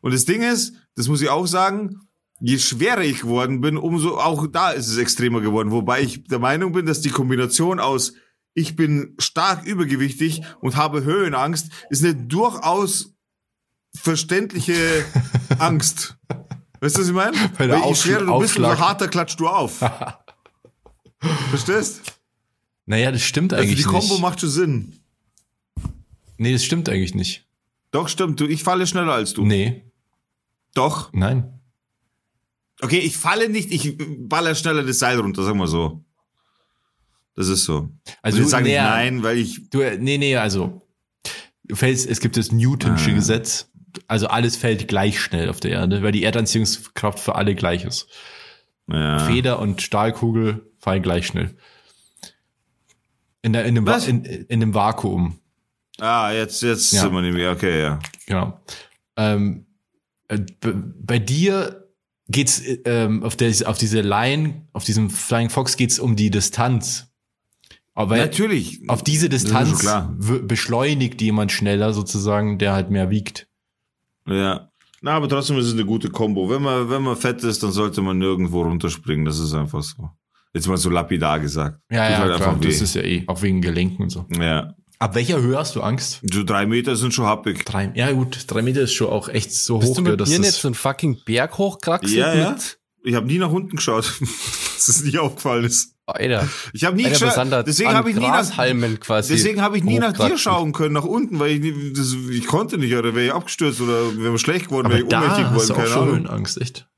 [0.00, 2.07] Und das Ding ist, das muss ich auch sagen,
[2.40, 5.70] je schwerer ich geworden bin, umso auch da ist es extremer geworden.
[5.70, 8.12] Wobei ich der Meinung bin, dass die Kombination aus
[8.54, 13.14] ich bin stark übergewichtig und habe Höhenangst ist eine durchaus
[13.94, 15.04] verständliche
[15.58, 16.16] Angst.
[16.80, 17.36] Weißt du, was ich meine?
[17.56, 19.78] Weil je schwerer du bist, umso harter klatscht du auf.
[21.50, 22.20] Verstehst?
[22.86, 24.22] Naja, das stimmt Also eigentlich die Kombo nicht.
[24.22, 25.00] macht schon Sinn.
[26.36, 27.46] Nee, das stimmt eigentlich nicht.
[27.90, 28.40] Doch, stimmt.
[28.40, 29.44] Du, ich falle schneller als du.
[29.44, 29.84] Nee,
[30.74, 31.12] Doch.
[31.12, 31.57] nein.
[32.80, 36.04] Okay, ich falle nicht, ich baller schneller das Seil runter, sagen wir so.
[37.34, 37.88] Das ist so.
[38.22, 39.68] Also, jetzt sage ich naja, nein, weil ich.
[39.70, 40.86] Du, nee, nee, also,
[41.64, 43.14] du fällst, es gibt das Newtonsche Ah.
[43.14, 43.70] Gesetz.
[44.06, 48.06] Also alles fällt gleich schnell auf der Erde, weil die Erdanziehungskraft für alle gleich ist.
[48.86, 49.18] Ja.
[49.20, 51.56] Feder und Stahlkugel fallen gleich schnell.
[53.42, 54.06] In, der, in, dem, Wa- Was?
[54.06, 55.38] in, in dem Vakuum.
[55.98, 57.02] Ah, jetzt, jetzt Ja.
[57.02, 57.98] sind wir nämlich, okay, ja.
[58.26, 58.60] Genau.
[59.16, 59.66] Ähm,
[60.28, 61.77] äh, bei dir
[62.28, 66.30] geht's äh, ähm, auf, der, auf diese Line, auf diesem Flying Fox geht's um die
[66.30, 67.06] Distanz.
[67.94, 68.88] Aber Natürlich.
[68.88, 70.14] auf diese ist Distanz klar.
[70.16, 73.48] beschleunigt jemand schneller sozusagen, der halt mehr wiegt.
[74.28, 74.70] Ja.
[75.00, 76.48] Na, aber trotzdem ist es eine gute Kombo.
[76.48, 79.24] Wenn man, wenn man fett ist, dann sollte man nirgendwo runterspringen.
[79.24, 80.10] Das ist einfach so.
[80.54, 81.80] Jetzt mal so lapidar gesagt.
[81.90, 84.26] Ja, Tut ja, halt klar, das ist ja eh, auch wegen Gelenken und so.
[84.40, 84.74] Ja.
[85.00, 86.20] Ab welcher Höhe hast du Angst?
[86.32, 87.64] So drei Meter sind schon happig.
[87.64, 90.20] Drei, ja gut, drei Meter ist schon auch echt so Bist hoch, du gell, mit
[90.20, 92.50] dass mir nicht so einen fucking Berg hochkraxelt Ja, ja.
[92.50, 92.78] mit?
[93.04, 95.94] Ich habe nie nach unten geschaut, dass es nicht aufgefallen ist.
[96.06, 96.48] Alter.
[96.72, 97.66] Ich habe nie Alter, geschaut.
[97.66, 98.50] Deswegen habe ich nie nach,
[99.00, 99.34] quasi.
[99.34, 102.46] Deswegen habe ich nie nach dir schauen können, nach unten, weil ich, nie- das, ich
[102.46, 105.44] konnte nicht, oder wäre ich abgestürzt oder wäre mir schlecht geworden, aber wäre ich ohnmächtig
[105.44, 106.14] hast geworden, du auch keine schon Ahnung.
[106.16, 106.88] Höhenangst, echt?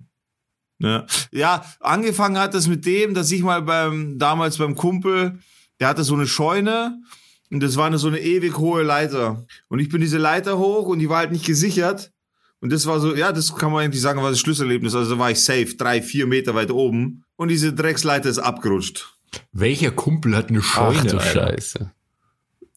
[0.78, 1.06] Ja.
[1.32, 5.38] ja, angefangen hat das mit dem, dass ich mal beim, damals beim Kumpel,
[5.78, 7.02] der hatte so eine Scheune
[7.50, 9.44] und das war eine, so eine ewig hohe Leiter.
[9.68, 12.12] Und ich bin diese Leiter hoch und die war halt nicht gesichert.
[12.60, 14.94] Und das war so, ja, das kann man eigentlich sagen, war das Schlüsselerlebnis.
[14.94, 17.24] Also da war ich safe, drei, vier Meter weit oben.
[17.36, 19.14] Und diese Drecksleiter ist abgerutscht.
[19.52, 21.20] Welcher Kumpel hat eine Scheune, Ach du Alter?
[21.20, 21.90] Scheiße.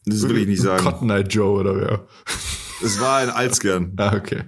[0.06, 0.82] Das will ich nicht sagen.
[0.82, 2.06] Cotton Eye Joe oder wer?
[2.82, 3.92] Es war ein Alzgern.
[3.98, 4.44] Ah, okay.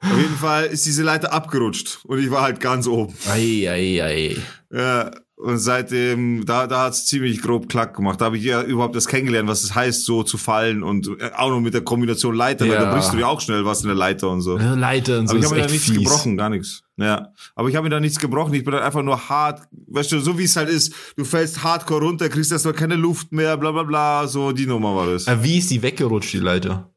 [0.00, 3.14] Auf jeden Fall ist diese Leiter abgerutscht und ich war halt ganz oben.
[3.26, 4.36] Ei, ei, ei.
[4.70, 8.20] Ja, und seitdem, da, da hat's ziemlich grob klack gemacht.
[8.20, 11.30] Da habe ich ja überhaupt das kennengelernt, was es heißt, so zu fallen und äh,
[11.36, 12.84] auch noch mit der Kombination Leiter, weil Ja.
[12.84, 14.56] da brichst du ja auch schnell was in der Leiter und so.
[14.56, 15.98] Leiter und so Aber ich habe mir da nichts fies.
[15.98, 16.82] gebrochen, gar nichts.
[16.96, 18.54] Ja, aber ich habe mir da nichts gebrochen.
[18.54, 20.94] Ich bin dann einfach nur hart, weißt du, so wie es halt ist.
[21.16, 24.28] Du fällst hardcore runter, kriegst erstmal keine Luft mehr, bla bla bla.
[24.28, 25.26] So die Nummer war das.
[25.26, 26.90] Ah, wie ist die weggerutscht, die Leiter?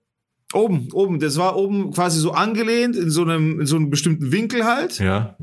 [0.54, 4.32] Oben, oben, das war oben quasi so angelehnt in so einem, in so einem bestimmten
[4.32, 5.00] Winkel halt.
[5.00, 5.36] Ja.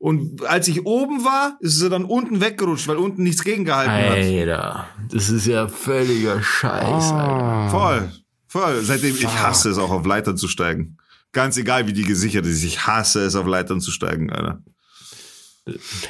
[0.00, 4.16] Und als ich oben war, ist sie dann unten weggerutscht, weil unten nichts gegengehalten hat.
[4.16, 7.14] Alter, das ist ja völliger Scheiß, Alter.
[7.14, 7.68] Ah.
[7.68, 8.12] Voll,
[8.46, 8.80] voll.
[8.80, 10.96] Seitdem ich hasse es auch auf Leitern zu steigen.
[11.32, 12.64] Ganz egal, wie die gesichert ist.
[12.64, 14.62] Ich hasse es auf Leitern zu steigen, Alter.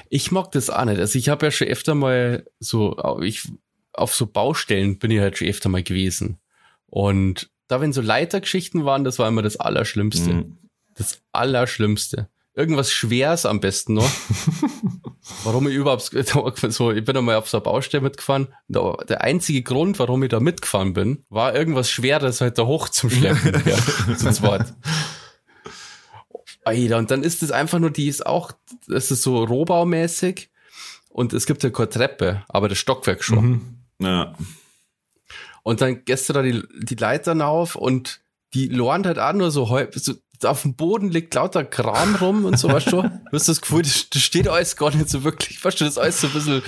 [0.09, 1.01] Ich mag das auch nicht.
[1.01, 3.49] Also ich habe ja schon öfter mal so, ich,
[3.93, 6.39] auf so Baustellen bin ich halt schon öfter mal gewesen.
[6.87, 10.33] Und da, wenn so Leitergeschichten waren, das war immer das Allerschlimmste.
[10.33, 10.59] Mhm.
[10.95, 12.29] Das Allerschlimmste.
[12.61, 14.11] Irgendwas Schweres am besten noch.
[15.45, 16.03] warum ich überhaupt
[16.73, 18.49] so, ich bin einmal auf so einer Baustelle mitgefahren.
[18.69, 23.11] Der einzige Grund, warum ich da mitgefahren bin, war irgendwas Schweres halt da hoch zum
[23.11, 23.63] Schleppen.
[23.67, 24.75] ja, zu zweit.
[26.65, 28.53] Alter, und dann ist es einfach nur, die ist auch,
[28.87, 30.51] das ist so rohbaumäßig
[31.09, 33.79] und es gibt ja keine Treppe, aber das Stockwerk schon.
[33.99, 34.07] Mhm.
[34.07, 34.35] Ja.
[35.63, 38.21] Und dann gehst du da die, die Leitern auf und
[38.53, 42.59] die lohnt halt auch nur so, so auf dem Boden liegt lauter Kram rum und
[42.59, 43.03] so, weißt du?
[43.03, 45.95] Du hast das Gefühl, das, das steht alles gar nicht so wirklich, weißt du, das
[45.95, 46.63] ist alles so ein bisschen,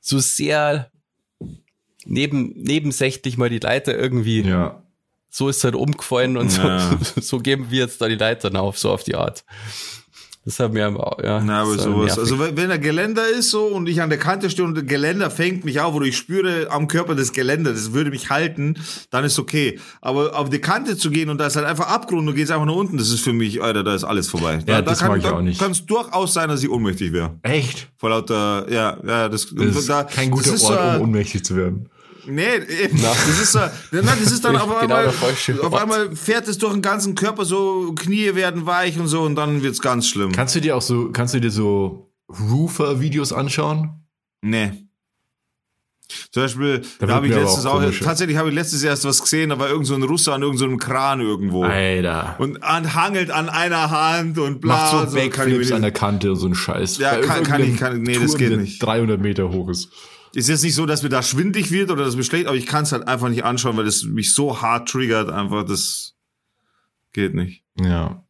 [0.00, 0.90] so sehr
[2.04, 4.82] neben, nebensächlich mal die Leiter irgendwie, Ja.
[5.30, 6.98] so ist halt umgefallen und so, Ja.
[7.20, 9.44] so geben wir jetzt da die Leitern auf, so auf die Art.
[10.44, 11.40] Das hat mir aber, ja.
[11.40, 12.18] Na, aber sowas.
[12.18, 14.82] Also wenn wenn der Geländer ist so und ich an der Kante stehe und der
[14.82, 18.76] Geländer fängt mich auf oder ich spüre am Körper das Geländer, das würde mich halten,
[19.10, 19.78] dann ist okay.
[20.00, 22.66] Aber auf die Kante zu gehen und da ist halt einfach Abgrund und gehst einfach
[22.66, 24.58] nach unten, das ist für mich, Alter, da ist alles vorbei.
[24.66, 25.60] Da, Ja, da das kann, mag ich da auch nicht.
[25.60, 27.38] kann es durchaus sein, dass ich ohnmächtig wäre.
[27.42, 27.88] Echt?
[27.96, 31.44] Vor lauter, ja, ja, das, Das ist da, kein guter ist Ort, so, um ohnmächtig
[31.44, 31.88] zu werden.
[32.26, 33.02] Nee, eben.
[33.02, 33.58] das ist so,
[33.90, 37.14] nein, das ist dann auf genau einmal, falsche auf einmal fährt es durch den ganzen
[37.14, 40.32] Körper, so Knie werden weich und so und dann wird's ganz schlimm.
[40.32, 43.90] Kannst du dir auch so, kannst du dir so Roofer-Videos anschauen?
[44.42, 44.72] Nee.
[46.30, 49.04] Zum Beispiel, Da da, wird habe ich letztens auch auch, tatsächlich habe ich letztes erst
[49.06, 51.64] was gesehen, da war irgend so ein Russe an irgendeinem Kran irgendwo.
[51.64, 52.36] Alter.
[52.38, 54.74] Und an, hangelt an einer Hand und bla.
[54.76, 56.98] Macht so und kann ich mir Backflips an der Kante und so ein Scheiß.
[56.98, 58.82] Ja, kann- kann ich- kann- nee, das Turm, geht der nicht.
[58.82, 59.88] 300 Meter hoch ist.
[60.34, 62.66] Ist jetzt nicht so, dass mir da schwindig wird oder dass mir schlecht, aber ich
[62.66, 66.14] kann es halt einfach nicht anschauen, weil es mich so hart triggert, einfach, das
[67.12, 67.64] geht nicht.
[67.78, 68.24] Ja.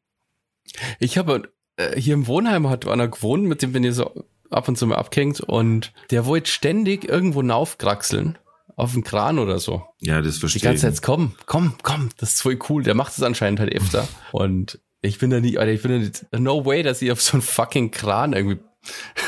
[0.99, 4.69] Ich habe äh, hier im Wohnheim hat einer gewohnt, mit dem bin ich so ab
[4.69, 8.39] und zu mal abgehängt und der wollte ständig irgendwo naufkraxeln.
[8.75, 9.85] Auf den Kran oder so.
[10.01, 10.81] Ja, das Die verstehe ganze ich.
[10.83, 11.03] Zeit, nicht.
[11.03, 12.83] komm, komm, komm, das ist voll cool.
[12.83, 14.09] Der macht es anscheinend halt öfter.
[14.33, 17.21] Und ich bin da nie, Alter, ich bin da nicht, no way, dass ich auf
[17.21, 18.61] so einen fucking Kran irgendwie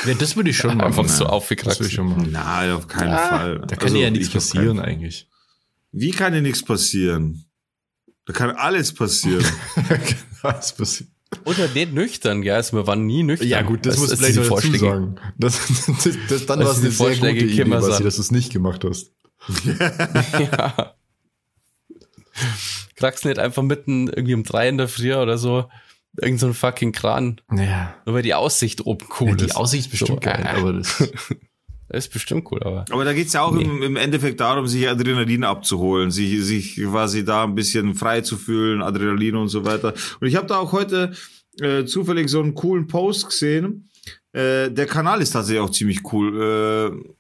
[0.07, 0.87] Ja, das würde ich schon machen.
[0.89, 1.31] einfach so ja.
[1.41, 2.31] Das würde ich schon.
[2.33, 3.59] Nein, auf keinen Ah, Fall.
[3.67, 5.29] Da kann Also, ja nichts ich passieren eigentlich.
[5.93, 7.45] Wie kann dir nichts passieren?
[8.27, 9.45] Da kann alles passieren.
[10.43, 11.11] Was passiert?
[11.45, 13.49] Oder nicht nüchtern, ja, also wir waren nie nüchtern.
[13.49, 15.17] Ja gut, das, muss ist vielleicht dazu sagen.
[15.37, 15.59] Das,
[16.05, 18.31] das, das, dann Das war es eine die sehr gute Idee, Basti, dass du es
[18.31, 19.11] nicht gemacht hast.
[20.39, 20.95] ja.
[22.97, 25.69] Kraxeln nicht einfach mitten irgendwie um drei in der Früh oder so.
[26.21, 27.41] Irgend so ein fucking Kran.
[27.53, 27.95] Ja.
[28.07, 29.57] Nur weil die Aussicht oben cool ja die ist.
[29.57, 30.61] Aussicht ist bestimmt So, geil, äh.
[30.61, 30.99] aber das,
[31.89, 32.85] Das ist bestimmt cool, aber.
[32.91, 33.63] Aber da geht's ja auch Nee.
[33.65, 38.37] im, im Endeffekt darum, sich Adrenalin abzuholen, sich, sich quasi da ein bisschen frei zu
[38.37, 39.93] fühlen, Adrenalin und so weiter.
[40.19, 41.13] Und ich habe da auch heute
[41.61, 43.89] äh, zufällig so einen coolen Post gesehen.
[44.33, 46.97] Äh, der Kanal ist tatsächlich auch ziemlich cool.
[46.99, 47.13] Äh,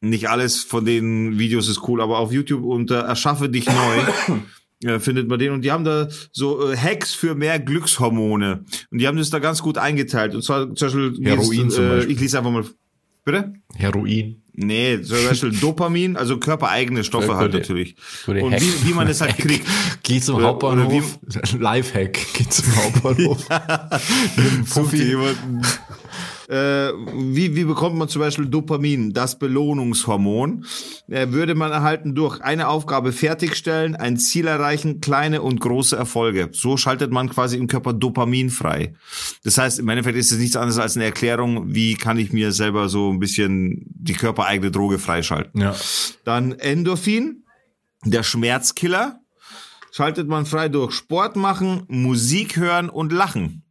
[0.00, 4.02] nicht alles von den Videos ist cool, aber auf YouTube unter Erschaffe dich neu.
[4.84, 8.98] äh, findet man den und die haben da so äh, Hacks für mehr Glückshormone und
[8.98, 12.12] die haben das da ganz gut eingeteilt und zwar zum Beispiel, Heroin zum äh, Beispiel.
[12.14, 12.64] ich lese einfach mal
[13.24, 14.42] bitte Heroin.
[14.60, 17.94] Nee, zum Beispiel Dopamin, also körpereigene Stoffe Ja, halt gute- natürlich.
[18.26, 19.64] gute Und wie, wie man es halt kriegt.
[20.02, 21.20] Geh zum Hauptbahnhof.
[21.60, 22.18] Lifehack.
[22.34, 23.46] Geh zum Hauptbahnhof.
[24.36, 24.96] Nimm Such dir Fuffi.
[25.04, 25.62] jemanden.
[26.48, 30.64] Äh, wie, wie bekommt man zum Beispiel Dopamin, das Belohnungshormon?
[31.08, 36.48] Äh, würde man erhalten durch eine Aufgabe fertigstellen, ein Ziel erreichen, kleine und große Erfolge.
[36.52, 38.94] So schaltet man quasi im Körper Dopamin frei.
[39.44, 42.50] Das heißt, im Endeffekt ist es nichts anderes als eine Erklärung, wie kann ich mir
[42.52, 45.60] selber so ein bisschen die körpereigene Droge freischalten.
[45.60, 45.76] Ja.
[46.24, 47.44] Dann Endorphin,
[48.06, 49.20] der Schmerzkiller,
[49.92, 53.64] schaltet man frei durch Sport machen, Musik hören und lachen.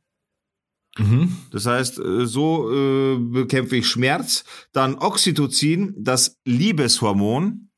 [0.97, 1.35] Mhm.
[1.51, 4.43] Das heißt, äh, so äh, bekämpfe ich Schmerz.
[4.71, 7.69] Dann Oxytocin, das Liebeshormon,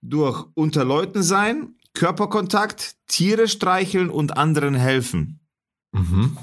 [0.00, 5.40] durch unter Leuten sein, Körperkontakt, Tiere streicheln und anderen helfen.
[5.92, 6.36] Mhm.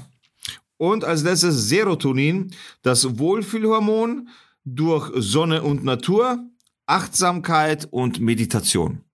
[0.78, 2.52] Und als letztes Serotonin,
[2.82, 4.28] das Wohlfühlhormon,
[4.64, 6.44] durch Sonne und Natur,
[6.86, 9.04] Achtsamkeit und Meditation.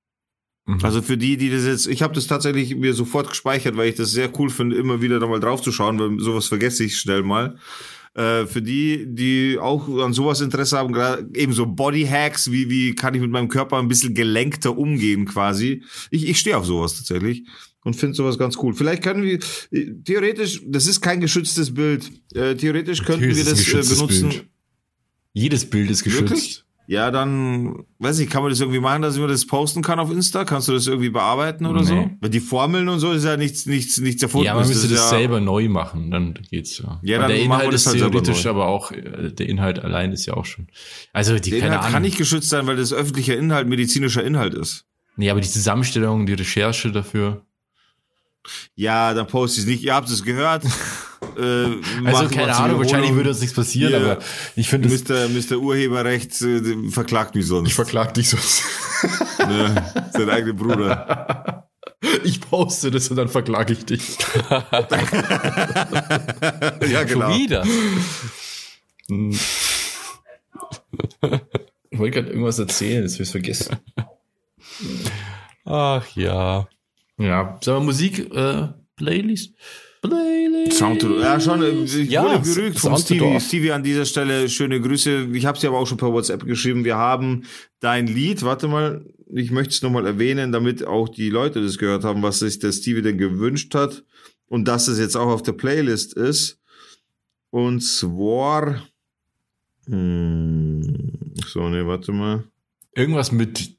[0.69, 0.81] Mhm.
[0.83, 3.95] Also für die, die das jetzt, ich habe das tatsächlich mir sofort gespeichert, weil ich
[3.95, 6.99] das sehr cool finde, immer wieder da mal drauf zu schauen, weil sowas vergesse ich
[6.99, 7.57] schnell mal.
[8.15, 12.95] Äh, für die, die auch an sowas Interesse haben, gerade eben so Bodyhacks, wie, wie
[12.95, 15.85] kann ich mit meinem Körper ein bisschen gelenkter umgehen quasi.
[16.11, 17.45] Ich, ich stehe auf sowas tatsächlich
[17.83, 18.75] und finde sowas ganz cool.
[18.75, 19.39] Vielleicht können wir,
[19.71, 24.29] äh, theoretisch, das ist kein geschütztes Bild, äh, theoretisch könnten wir das äh, benutzen.
[24.29, 24.47] Bild.
[25.33, 26.31] Jedes Bild ist geschützt.
[26.31, 26.65] Wirklich?
[26.91, 29.99] Ja, dann, weiß ich, kann man das irgendwie machen, dass ich mir das posten kann
[29.99, 30.47] auf Insta?
[30.47, 31.95] Kannst du das irgendwie bearbeiten oder so?
[31.95, 32.17] Nee.
[32.19, 34.47] Weil die Formeln und so ist ja nichts, nichts, nichts erfunden.
[34.47, 36.99] Ja, man müsste ist das ja, selber neu machen, dann geht's ja.
[37.03, 40.25] Ja, dann der Inhalt das ist halt theoretisch, aber auch äh, der Inhalt allein ist
[40.25, 40.69] ja auch schon.
[41.13, 41.93] Also die Der keine Inhalt Ahnung.
[41.93, 44.87] kann nicht geschützt sein, weil das öffentlicher Inhalt, medizinischer Inhalt ist.
[45.17, 47.45] nee, aber die Zusammenstellung, die Recherche dafür.
[48.77, 49.85] Ja, dann poste ich es nicht.
[49.85, 50.65] Ihr habt es gehört.
[51.39, 54.19] äh, Also keine Ahnung, wahrscheinlich würde uns nichts passieren, Hier, aber
[54.57, 55.05] ich finde es.
[55.09, 55.29] Mr.
[55.29, 55.59] Mr.
[55.59, 57.69] Urheberrecht äh, verklagt mich sonst.
[57.69, 58.63] Ich verklag dich sonst.
[59.39, 60.11] ne?
[60.13, 61.69] Sein eigener Bruder.
[62.25, 64.19] Ich poste das und dann verklage ich dich.
[64.51, 64.67] ja,
[66.81, 67.35] Schon genau.
[67.35, 67.65] wieder.
[71.91, 73.77] Ich wollte gerade irgendwas erzählen, das habe ich vergessen.
[75.65, 76.69] Ach ja.
[77.19, 79.55] Ja, sagen wir Musik, äh, Playlist?
[80.03, 80.79] Playlist.
[80.79, 81.63] Sound to, ja, schon.
[81.63, 83.41] äh, Ich Ja, wurde gerügt to Stevie.
[83.41, 85.29] Stevie an dieser Stelle schöne Grüße.
[85.33, 86.85] Ich habe sie aber auch schon per WhatsApp geschrieben.
[86.85, 87.45] Wir haben
[87.81, 88.43] dein Lied.
[88.43, 92.39] Warte mal, ich möchte es nochmal erwähnen, damit auch die Leute das gehört haben, was
[92.39, 94.05] sich der Stevie denn gewünscht hat
[94.47, 96.59] und dass es jetzt auch auf der Playlist ist.
[97.51, 98.83] Und zwar.
[99.87, 102.45] Hm, so, ne, warte mal.
[102.95, 103.77] Irgendwas mit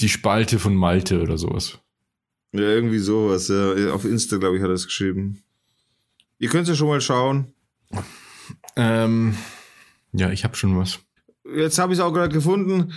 [0.00, 1.78] die Spalte von Malte oder sowas.
[2.52, 3.48] Ja, irgendwie sowas.
[3.48, 3.92] Ja.
[3.92, 5.42] Auf Insta, glaube ich, hat er es geschrieben.
[6.38, 7.52] Ihr könnt ja schon mal schauen.
[8.76, 9.34] Ähm,
[10.12, 10.98] ja, ich habe schon was.
[11.56, 12.92] Jetzt habe ich es auch gerade gefunden.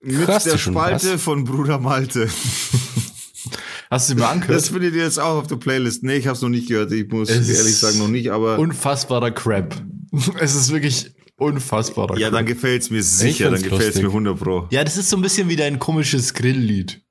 [0.00, 1.22] Mit Krass, der Spalte was?
[1.22, 2.28] von Bruder Malte.
[3.90, 4.62] Hast du sie mal Das angehört?
[4.66, 6.02] findet ihr jetzt auch auf der Playlist.
[6.02, 6.90] Nee, ich hab's noch nicht gehört.
[6.92, 9.76] Ich muss Es ehrlich sagen, noch nicht, aber Unfassbarer Crap.
[10.40, 12.38] Es ist wirklich unfassbarer ja, Crap.
[12.38, 14.26] dann gefällt's mir sicher, dann find's gefällt's mir lustig.
[14.26, 14.66] 100 pro.
[14.70, 17.02] Ja, das ist so ein bisschen wie dein komisches Grilllied.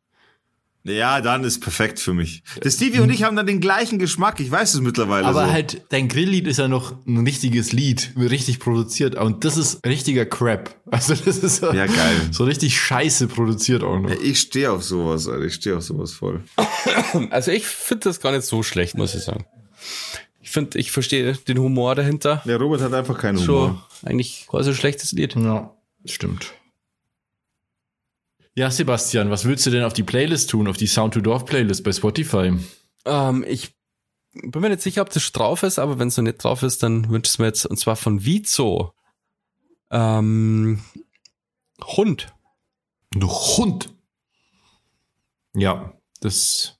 [0.88, 2.44] Ja, dann ist perfekt für mich.
[2.64, 4.40] Der Stevie und ich haben dann den gleichen Geschmack.
[4.40, 5.52] Ich weiß es mittlerweile Aber so.
[5.52, 9.16] halt, dein Grilllied ist ja noch ein richtiges Lied, richtig produziert.
[9.16, 10.76] Und das ist richtiger Crap.
[10.92, 12.30] Also das ist so, Ja, geil.
[12.32, 14.12] so richtig scheiße produziert auch noch.
[14.22, 15.46] Ich stehe auf sowas, Alter.
[15.46, 16.44] Ich stehe auf sowas voll.
[17.32, 19.46] Also ich finde das gar nicht so schlecht, muss ich sagen.
[20.42, 22.44] Ich finde, ich verstehe den Humor dahinter.
[22.46, 23.88] Der Robert hat einfach keinen Schon Humor.
[24.04, 25.36] eigentlich quasi ein schlechtes Lied.
[25.36, 25.72] Ja,
[26.06, 26.54] stimmt.
[28.58, 31.46] Ja, Sebastian, was willst du denn auf die Playlist tun, auf die Sound to Dorf
[31.46, 32.54] Playlist bei Spotify?
[33.04, 33.76] Ähm, ich
[34.32, 36.82] bin mir nicht sicher, ob das drauf ist, aber wenn es noch nicht drauf ist,
[36.82, 38.94] dann wünsche ich es mir jetzt, und zwar von Vizo.
[39.92, 40.82] Ähm,
[41.84, 42.34] Hund.
[43.12, 43.94] Du Hund.
[45.54, 46.80] Ja, das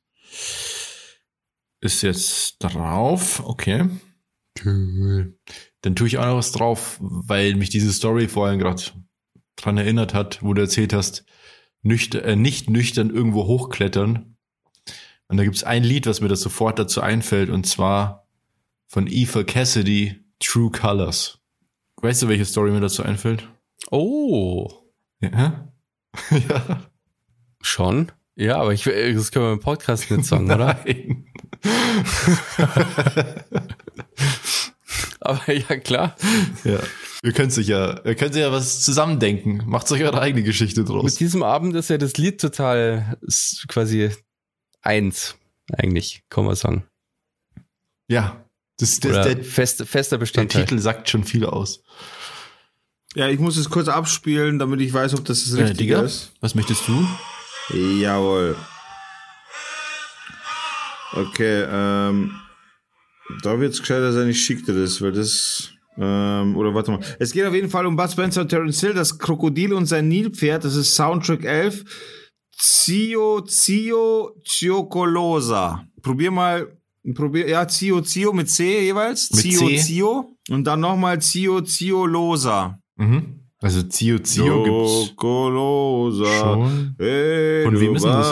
[1.82, 3.42] ist jetzt drauf.
[3.46, 3.90] Okay.
[4.64, 5.38] Cool.
[5.82, 8.82] Dann tue ich auch noch was drauf, weil mich diese Story vorhin gerade
[9.58, 11.26] dran erinnert hat, wo du erzählt hast,
[11.86, 14.36] nüchter, äh, nicht nüchtern irgendwo hochklettern.
[15.28, 18.28] Und da gibt's ein Lied, was mir das sofort dazu einfällt, und zwar
[18.88, 21.40] von Eva Cassidy, True Colors.
[22.02, 23.48] Weißt du, welche Story mir dazu einfällt?
[23.92, 24.70] Oh,
[25.22, 25.72] Ja.
[26.32, 26.82] ja.
[27.62, 28.12] schon?
[28.36, 30.80] Ja, aber ich, das können wir im Podcast nicht sagen, oder?
[30.86, 31.26] Nein.
[35.26, 36.16] Aber ja, klar.
[36.64, 36.80] Ja.
[37.24, 39.64] Ihr könnt sich ja, ihr könnt sich ja was zusammendenken.
[39.66, 41.16] Macht euch eure eigene Geschichte Mit draus.
[41.16, 43.18] diesem Abend ist ja das Lied total
[43.68, 44.12] quasi
[44.82, 45.36] eins,
[45.74, 46.86] eigentlich, kann man sagen.
[48.08, 48.46] Ja.
[48.78, 50.66] Das, das, Oder der, fest, fester der Bestandteil.
[50.66, 51.82] Titel sagt schon viel aus.
[53.16, 56.34] Ja, ich muss es kurz abspielen, damit ich weiß, ob das das Richtige Digga, ist.
[56.42, 57.08] was möchtest du?
[57.74, 58.58] Jawohl.
[61.14, 62.38] Okay, ähm,
[63.42, 67.00] da wird's gescheiter sein, ich schick dir das, weil das, ähm, oder warte mal.
[67.20, 70.08] Es geht auf jeden Fall um Bud Spencer und Terence Hill, das Krokodil und sein
[70.08, 71.84] Nilpferd, das ist Soundtrack 11.
[72.58, 75.86] Zio, Zio, Ciocolosa.
[76.02, 76.78] Probier mal,
[77.14, 79.32] probier, ja, Zio, Zio mit C jeweils.
[79.32, 79.78] Mit Zio, C?
[79.78, 80.38] Zio.
[80.50, 82.80] Und dann nochmal Zio, Ciolosa.
[82.96, 83.45] Mhm.
[83.62, 86.96] Also Zio Zio gibt's schon.
[86.98, 88.30] Von wem ist das?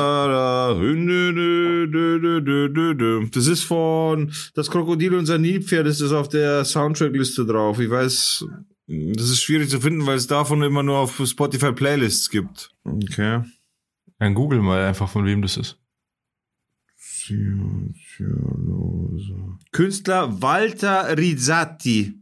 [3.31, 7.79] Das ist von Das Krokodil und sein Nilpferd, das ist auf der Soundtrackliste drauf.
[7.79, 8.45] Ich weiß,
[8.87, 12.71] das ist schwierig zu finden, weil es davon immer nur auf Spotify Playlists gibt.
[12.83, 13.41] Okay.
[14.19, 15.79] Dann google mal einfach, von wem das ist.
[19.71, 22.19] Künstler Walter Rizzati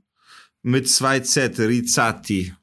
[0.61, 2.53] mit zwei Z, Rizzati.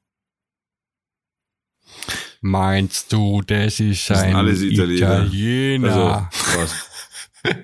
[2.40, 5.24] Meinst du, das ist Das sind ein alles Italiener.
[5.24, 6.30] Italiener?
[6.30, 6.74] Also, was?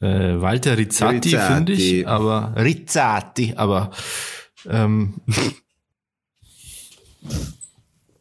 [0.00, 1.54] Äh, Walter Rizzati, Rizzati.
[1.54, 3.90] finde ich, aber Rizzati, aber
[4.68, 5.14] ähm,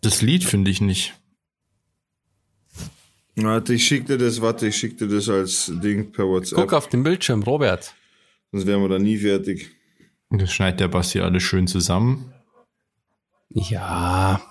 [0.02, 1.14] das Lied finde ich nicht.
[3.36, 6.60] Warte, ich schick dir das, warte, ich schick dir das als Ding per WhatsApp.
[6.60, 7.94] Guck auf den Bildschirm, Robert.
[8.54, 9.72] Sonst wären wir da nie fertig.
[10.30, 12.34] Das schneidet der Basti alles schön zusammen.
[13.50, 14.42] Ja.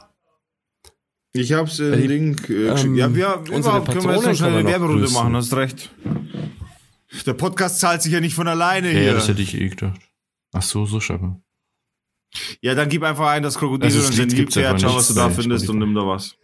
[1.33, 2.85] Ich hab's Die- den Link äh, geschickt.
[2.85, 5.91] ähm, Ja, wir, überhaupt können wir jetzt noch Patronen schnell eine Werberunde machen, hast recht.
[7.27, 9.15] Der Podcast zahlt sich ja nicht von alleine Ja, hier.
[9.15, 10.01] das hätte ich eh gedacht.
[10.53, 11.43] Ach so, so schaffen.
[12.61, 15.15] Ja, dann gib einfach ein, das Krokodil Also und Lied gibt's einfach schau, was du
[15.15, 16.37] da findest und nimm da was.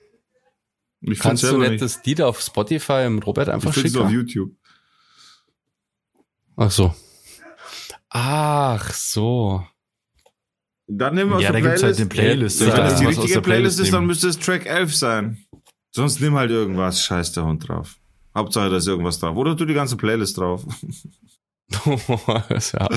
[1.03, 1.83] Ich Kannst du nicht nicht.
[1.83, 4.15] das Lied auf Spotify im Robert einfach Ich find's auf schicken?
[4.21, 4.53] YouTube.
[6.57, 6.95] Ach so.
[8.11, 9.67] Ach so.
[10.93, 12.01] Dann nehmen wir aus Ja, der da gibt's halt Playlist.
[12.01, 12.61] eine Playlist.
[12.61, 15.39] Ja, Wenn das die richtige der Playlist ist, dann müsste es Track 11 sein.
[15.93, 17.97] Sonst nimm halt irgendwas, scheiß der Hund drauf.
[18.37, 19.37] Hauptsache, da ist irgendwas drauf.
[19.37, 20.65] Oder tu die ganze Playlist drauf.
[22.73, 22.89] ja.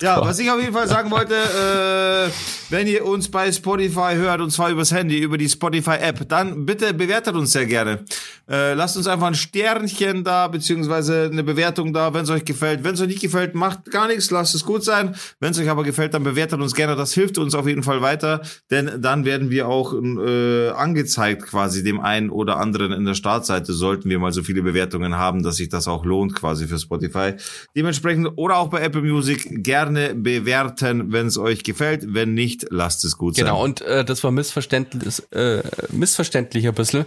[0.00, 2.30] Ja, was ich auf jeden Fall sagen wollte, äh,
[2.70, 6.94] wenn ihr uns bei Spotify hört, und zwar übers Handy, über die Spotify-App, dann bitte
[6.94, 8.04] bewertet uns sehr gerne.
[8.48, 12.84] Äh, lasst uns einfach ein Sternchen da, beziehungsweise eine Bewertung da, wenn es euch gefällt.
[12.84, 15.14] Wenn es euch nicht gefällt, macht gar nichts, lasst es gut sein.
[15.40, 16.96] Wenn es euch aber gefällt, dann bewertet uns gerne.
[16.96, 21.82] Das hilft uns auf jeden Fall weiter, denn dann werden wir auch äh, angezeigt quasi
[21.82, 25.56] dem einen oder anderen in der Startseite, sollten wir mal so viele Bewertungen haben, dass
[25.56, 27.34] sich das auch lohnt quasi für Spotify.
[27.76, 28.05] Dementsprechend
[28.36, 32.04] oder auch bei Apple Music gerne bewerten, wenn es euch gefällt.
[32.14, 33.64] Wenn nicht, lasst es gut Genau, sein.
[33.64, 37.04] und äh, das war missverständlich, äh, missverständlich ein bisschen.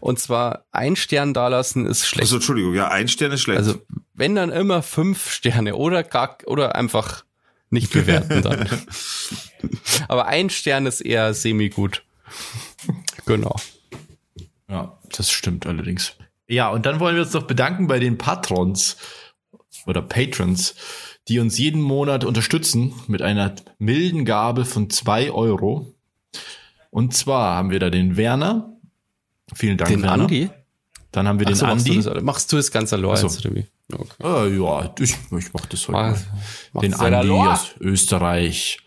[0.00, 2.22] Und zwar ein Stern dalassen ist schlecht.
[2.24, 3.58] Also Entschuldigung, ja, ein Stern ist schlecht.
[3.58, 3.80] Also
[4.14, 7.24] wenn dann immer fünf Sterne oder gar oder einfach
[7.70, 8.68] nicht bewerten dann.
[10.08, 12.02] Aber ein Stern ist eher semi-gut.
[13.26, 13.56] Genau.
[14.68, 16.12] Ja, das stimmt allerdings.
[16.48, 18.96] Ja, und dann wollen wir uns noch bedanken bei den Patrons
[19.86, 20.74] oder Patrons,
[21.28, 25.94] die uns jeden Monat unterstützen mit einer milden Gabe von zwei Euro.
[26.90, 28.72] Und zwar haben wir da den Werner.
[29.54, 30.24] Vielen Dank, Den Werner.
[30.24, 30.50] Andi?
[31.12, 32.04] Dann haben wir den Achso, machst, du Andi.
[32.04, 33.12] das, machst du das ganz allein?
[33.12, 33.48] Ach so.
[33.92, 34.22] Okay.
[34.22, 35.92] Äh, ja, ich, ich mach das heute.
[35.92, 36.26] Mach- mal.
[36.72, 38.78] machst den Andi aus Österreich.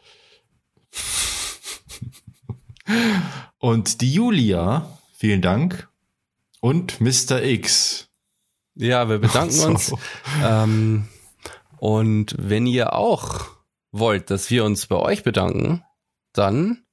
[3.60, 5.88] Und die Julia, vielen Dank.
[6.60, 7.42] Und Mr.
[7.44, 8.09] X.
[8.80, 9.68] Ja, wir bedanken So.
[9.68, 9.94] uns.
[10.44, 11.08] Ähm,
[11.80, 13.46] und wenn ihr auch
[13.92, 15.84] wollt, dass wir uns bei euch bedanken,
[16.34, 16.86] dann,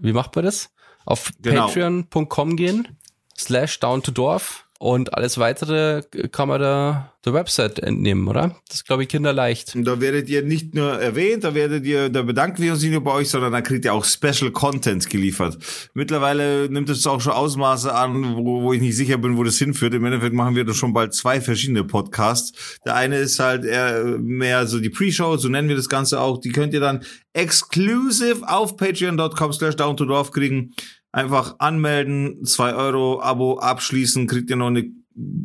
[0.00, 0.70] wie macht man das?
[1.06, 1.66] Auf Genau.
[1.66, 2.98] patreon.com gehen,
[3.38, 6.02] slash down to Dorf und alles weitere
[6.32, 8.56] kann man da der Website entnehmen, oder?
[8.68, 9.74] Das ist, glaube ich, kinderleicht.
[9.74, 12.92] Und da werdet ihr nicht nur erwähnt, da werdet ihr, da bedanken wir uns nicht
[12.92, 15.56] nur bei euch, sondern da kriegt ihr auch Special Content geliefert.
[15.94, 19.56] Mittlerweile nimmt es auch schon Ausmaße an, wo, wo ich nicht sicher bin, wo das
[19.58, 19.94] hinführt.
[19.94, 22.78] Im Endeffekt machen wir doch schon bald zwei verschiedene Podcasts.
[22.84, 26.40] Der eine ist halt eher mehr so die Pre-Show, so nennen wir das Ganze auch.
[26.40, 30.74] Die könnt ihr dann exclusive auf patreon.com slash down to kriegen.
[31.14, 34.90] Einfach anmelden, zwei Euro Abo abschließen, kriegt ihr noch eine,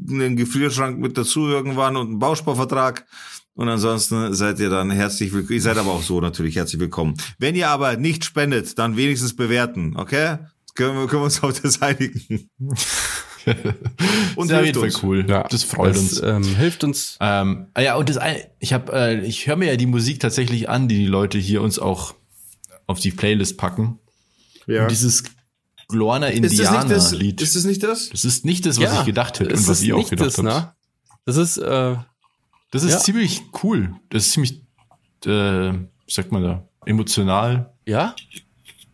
[0.10, 3.06] einen Gefrierschrank mit dazu irgendwann und einen Bausparvertrag.
[3.54, 5.54] Und ansonsten seid ihr dann herzlich willkommen.
[5.54, 7.14] Ihr seid aber auch so natürlich herzlich willkommen.
[7.38, 10.40] Wenn ihr aber nicht spendet, dann wenigstens bewerten, okay?
[10.74, 12.50] Können wir, können wir uns auf das einigen.
[14.36, 15.04] Und Ist auf hilft uns.
[15.04, 15.24] cool.
[15.24, 16.24] das freut das, uns.
[16.24, 17.16] Ähm, hilft uns.
[17.22, 20.20] Ähm, ah ja, und das eine, ich habe, äh, ich höre mir ja die Musik
[20.20, 22.16] tatsächlich an, die die Leute hier uns auch
[22.88, 24.00] auf die Playlist packen.
[24.68, 24.84] Ja.
[24.84, 25.24] Und dieses
[25.90, 26.32] Glorner?
[26.32, 27.42] Indianer-Lied.
[27.42, 28.10] Ist das nicht das?
[28.10, 30.46] Das ist nicht das, was ich gedacht hätte und was ihr auch gedacht das, habt.
[30.46, 30.74] ne?
[31.26, 31.96] Das ist, äh,
[32.72, 33.00] Das ist Ja.
[33.00, 33.96] ziemlich cool.
[34.12, 34.62] Das ist ziemlich,
[35.26, 35.30] äh,
[35.74, 38.16] wie sagt man da, emotional, ja,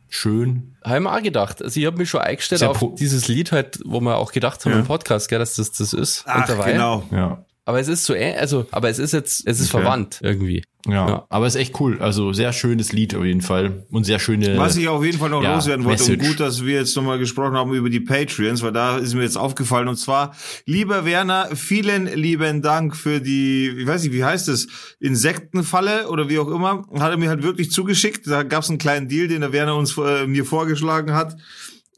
[0.09, 0.77] schön.
[0.83, 1.61] Haben wir auch gedacht.
[1.61, 4.63] Also ich habe mich schon eingestellt Sehr auf dieses Lied halt, wo wir auch gedacht
[4.65, 4.79] haben Ja.
[4.79, 6.23] im Podcast, gell, dass das das ist.
[6.25, 7.03] Ach, genau.
[7.11, 7.43] Ja.
[7.65, 9.81] Aber es ist so, äh- also, aber es ist jetzt, es ist Okay.
[9.83, 10.63] verwandt irgendwie.
[10.87, 11.25] Ja, Ja.
[11.29, 11.97] aber ist echt cool.
[11.99, 14.57] Also sehr schönes Lied auf jeden Fall und sehr schöne.
[14.57, 16.27] Was ich auf jeden Fall noch ja, loswerden wollte, und Message.
[16.29, 19.37] gut, dass wir jetzt nochmal gesprochen haben über die Patreons, weil da ist mir jetzt
[19.37, 24.47] aufgefallen, und zwar, lieber Werner, vielen lieben Dank für die, ich weiß nicht, wie heißt
[24.49, 24.67] es,
[24.99, 28.77] Insektenfalle oder wie auch immer, hat er mir halt wirklich zugeschickt, da gab es einen
[28.77, 31.35] kleinen Deal, den der Werner uns äh, mir vorgeschlagen hat,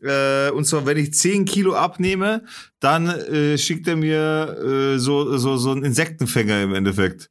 [0.02, 2.44] äh, und zwar, wenn ich 10 Kilo abnehme,
[2.80, 7.30] dann äh, schickt er mir äh, so, so, so einen Insektenfänger im Endeffekt.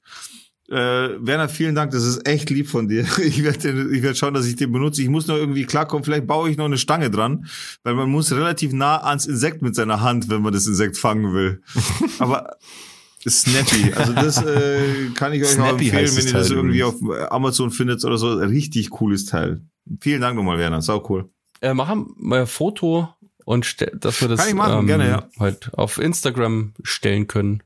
[0.69, 3.07] Äh, Werner, vielen Dank, das ist echt lieb von dir.
[3.19, 5.03] Ich werde ich werd schauen, dass ich den benutze.
[5.03, 7.47] Ich muss noch irgendwie klarkommen, vielleicht baue ich noch eine Stange dran,
[7.85, 11.33] weil man muss relativ nah ans Insekt mit seiner Hand, wenn man das Insekt fangen
[11.35, 11.63] will.
[12.19, 12.57] Aber
[13.29, 16.57] Snappy, also das äh, kann ich euch auch Snappy empfehlen, heißt wenn ihr das Teil
[16.57, 17.03] irgendwie übrigens.
[17.03, 18.33] auf Amazon findet oder so.
[18.35, 19.63] Richtig cooles Teil.
[20.01, 21.29] Vielen Dank nochmal, Werner, sau cool.
[21.61, 23.09] Äh, machen wir ein Foto
[23.45, 25.29] und dass wir das Kann ich machen, gerne, ja.
[25.39, 27.63] halt auf Instagram stellen können.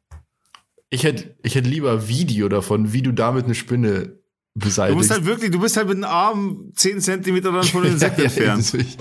[0.91, 4.18] Ich hätte, ich hätte lieber Video davon, wie du damit eine Spinne
[4.57, 4.97] Du beseitigst.
[4.97, 8.18] musst halt wirklich, du bist halt mit dem Arm 10 Zentimeter dann von dem Insekt
[8.18, 8.74] Ja, ja, entfernt.
[8.74, 8.99] ich.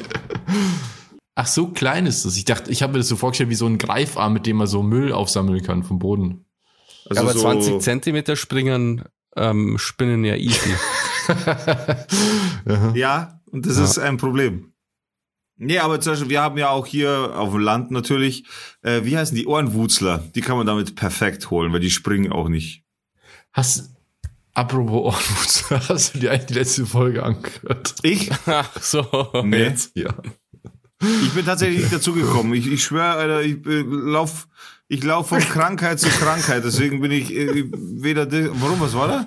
[1.36, 2.38] Ach, so klein ist das.
[2.38, 4.68] Ich dachte, ich habe mir das so vorgestellt wie so ein Greifarm, mit dem man
[4.68, 6.46] so Müll aufsammeln kann vom Boden.
[7.10, 9.04] Also aber so- 20 Zentimeter springen,
[9.36, 10.70] ähm, spinnen ja easy.
[12.94, 13.84] Ja, und das Ja.
[13.84, 14.74] ist ein Problem.
[15.62, 18.46] Nee, aber zum Beispiel, wir haben ja auch hier auf dem Land natürlich,
[18.82, 20.24] äh, wie heißen die Ohrenwurzler?
[20.34, 22.84] Die kann man damit perfekt holen, weil die springen auch nicht.
[23.52, 23.92] Hast,
[24.54, 27.94] apropos Ohrenwutz, hast du dir eigentlich die letzte Folge angehört?
[28.04, 28.32] Ich?
[28.46, 29.06] Ach so.
[29.44, 29.64] Nee.
[29.64, 29.92] Jetzt.
[29.96, 30.16] Ja.
[31.02, 32.54] Ich bin tatsächlich nicht dazugekommen.
[32.54, 34.48] Ich, ich schwöre, Alter, ich äh, lauf,
[34.88, 36.64] ich lauf von Krankheit zu Krankheit.
[36.64, 38.32] Deswegen bin ich äh, weder.
[38.62, 39.26] Warum, was war da?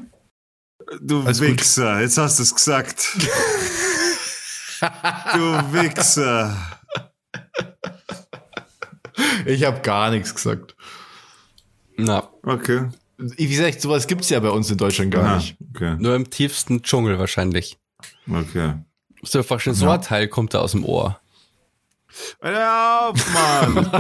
[1.01, 1.49] Du Alles gut.
[1.49, 3.19] Wichser, jetzt hast du es gesagt.
[5.35, 6.57] du Wichser.
[9.47, 10.75] Ich habe gar nichts gesagt.
[11.97, 12.89] Na, Okay.
[13.19, 15.57] Wie gesagt, sowas gibt's ja bei uns in Deutschland gar Aha, nicht.
[15.75, 15.95] Okay.
[16.01, 17.79] nur im tiefsten Dschungel wahrscheinlich.
[18.29, 18.75] Okay.
[19.23, 19.93] So ein vorstellen, so Ja.
[19.95, 21.21] ein Teil kommt da aus dem Ohr.
[22.43, 23.91] Ja, Mann.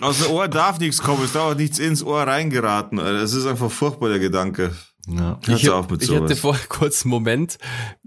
[0.00, 1.24] Aus dem Ohr darf nichts kommen.
[1.24, 3.00] Es darf auch nichts ins Ohr reingeraten.
[3.00, 3.18] Alter.
[3.20, 4.72] Das ist einfach furchtbar, der Gedanke.
[5.06, 5.38] Ja.
[5.46, 6.22] Ich, auf mit ich sowas.
[6.22, 7.58] hatte vor kurz einen Moment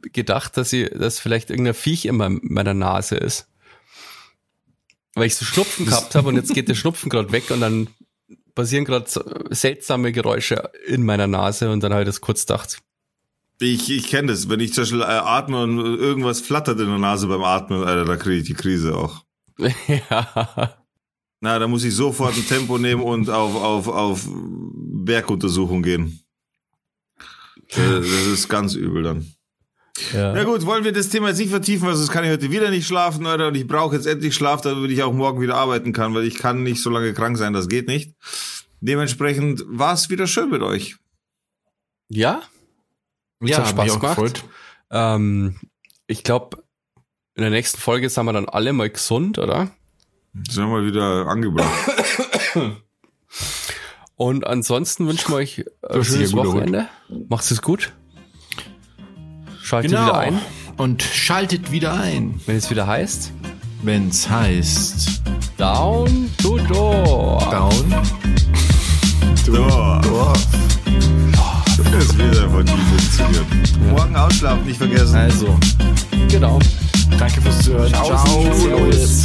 [0.01, 3.47] gedacht, dass ich, dass vielleicht irgendein Viech in meiner Nase ist.
[5.13, 7.87] Weil ich so Schnupfen gehabt habe und jetzt geht der Schnupfen gerade weg und dann
[8.55, 9.07] passieren gerade
[9.51, 12.79] seltsame Geräusche in meiner Nase und dann habe ich das kurz gedacht.
[13.59, 14.49] Ich, ich kenne das.
[14.49, 18.05] Wenn ich zum Beispiel äh, atme und irgendwas flattert in der Nase beim Atmen, Alter,
[18.05, 19.23] da kriege ich die Krise auch.
[19.87, 20.75] ja.
[21.39, 26.19] Na, da muss ich sofort ein Tempo nehmen und auf, auf, auf Berguntersuchung gehen.
[27.69, 29.25] Das ist ganz übel dann.
[30.13, 30.33] Ja.
[30.33, 32.69] Na gut, wollen wir das Thema jetzt nicht vertiefen, weil sonst kann ich heute wieder
[32.69, 35.91] nicht schlafen, Leute, und ich brauche jetzt endlich Schlaf, damit ich auch morgen wieder arbeiten
[35.91, 38.13] kann, weil ich kann nicht so lange krank sein, das geht nicht.
[38.79, 40.97] Dementsprechend war es wieder schön mit euch.
[42.09, 42.41] ja?
[43.41, 44.15] Ja, hat Spaß gemacht.
[44.15, 44.43] gefreut.
[44.89, 45.59] Ähm,
[46.07, 46.63] ich glaube,
[47.35, 49.69] in der nächsten Folge sind wir dann alle mal gesund, oder?
[50.49, 51.71] Sind wir mal wieder angebracht.
[54.17, 56.87] Und ansonsten wünschen wir euch ein hast dich schönes ja Wochenende.
[57.29, 57.93] Macht's es gut.
[59.61, 60.07] Schaltet Genau.
[60.07, 60.39] wieder ein,
[60.77, 63.31] Und schaltet wieder ein, wenn es wieder heißt
[63.83, 65.21] wenn's heißt
[65.57, 67.47] Down to Door.
[67.51, 67.95] Down.
[69.45, 69.53] So.
[71.91, 73.45] Das wird einfach nie funktionieren.
[73.91, 75.15] Morgen ausschlafen, nicht vergessen.
[75.15, 75.55] Also,
[76.27, 76.59] Genau.
[77.17, 77.89] danke fürs Zuhören.
[77.89, 78.05] Ciao.
[78.05, 78.53] Ciao.
[78.55, 79.23] Servus.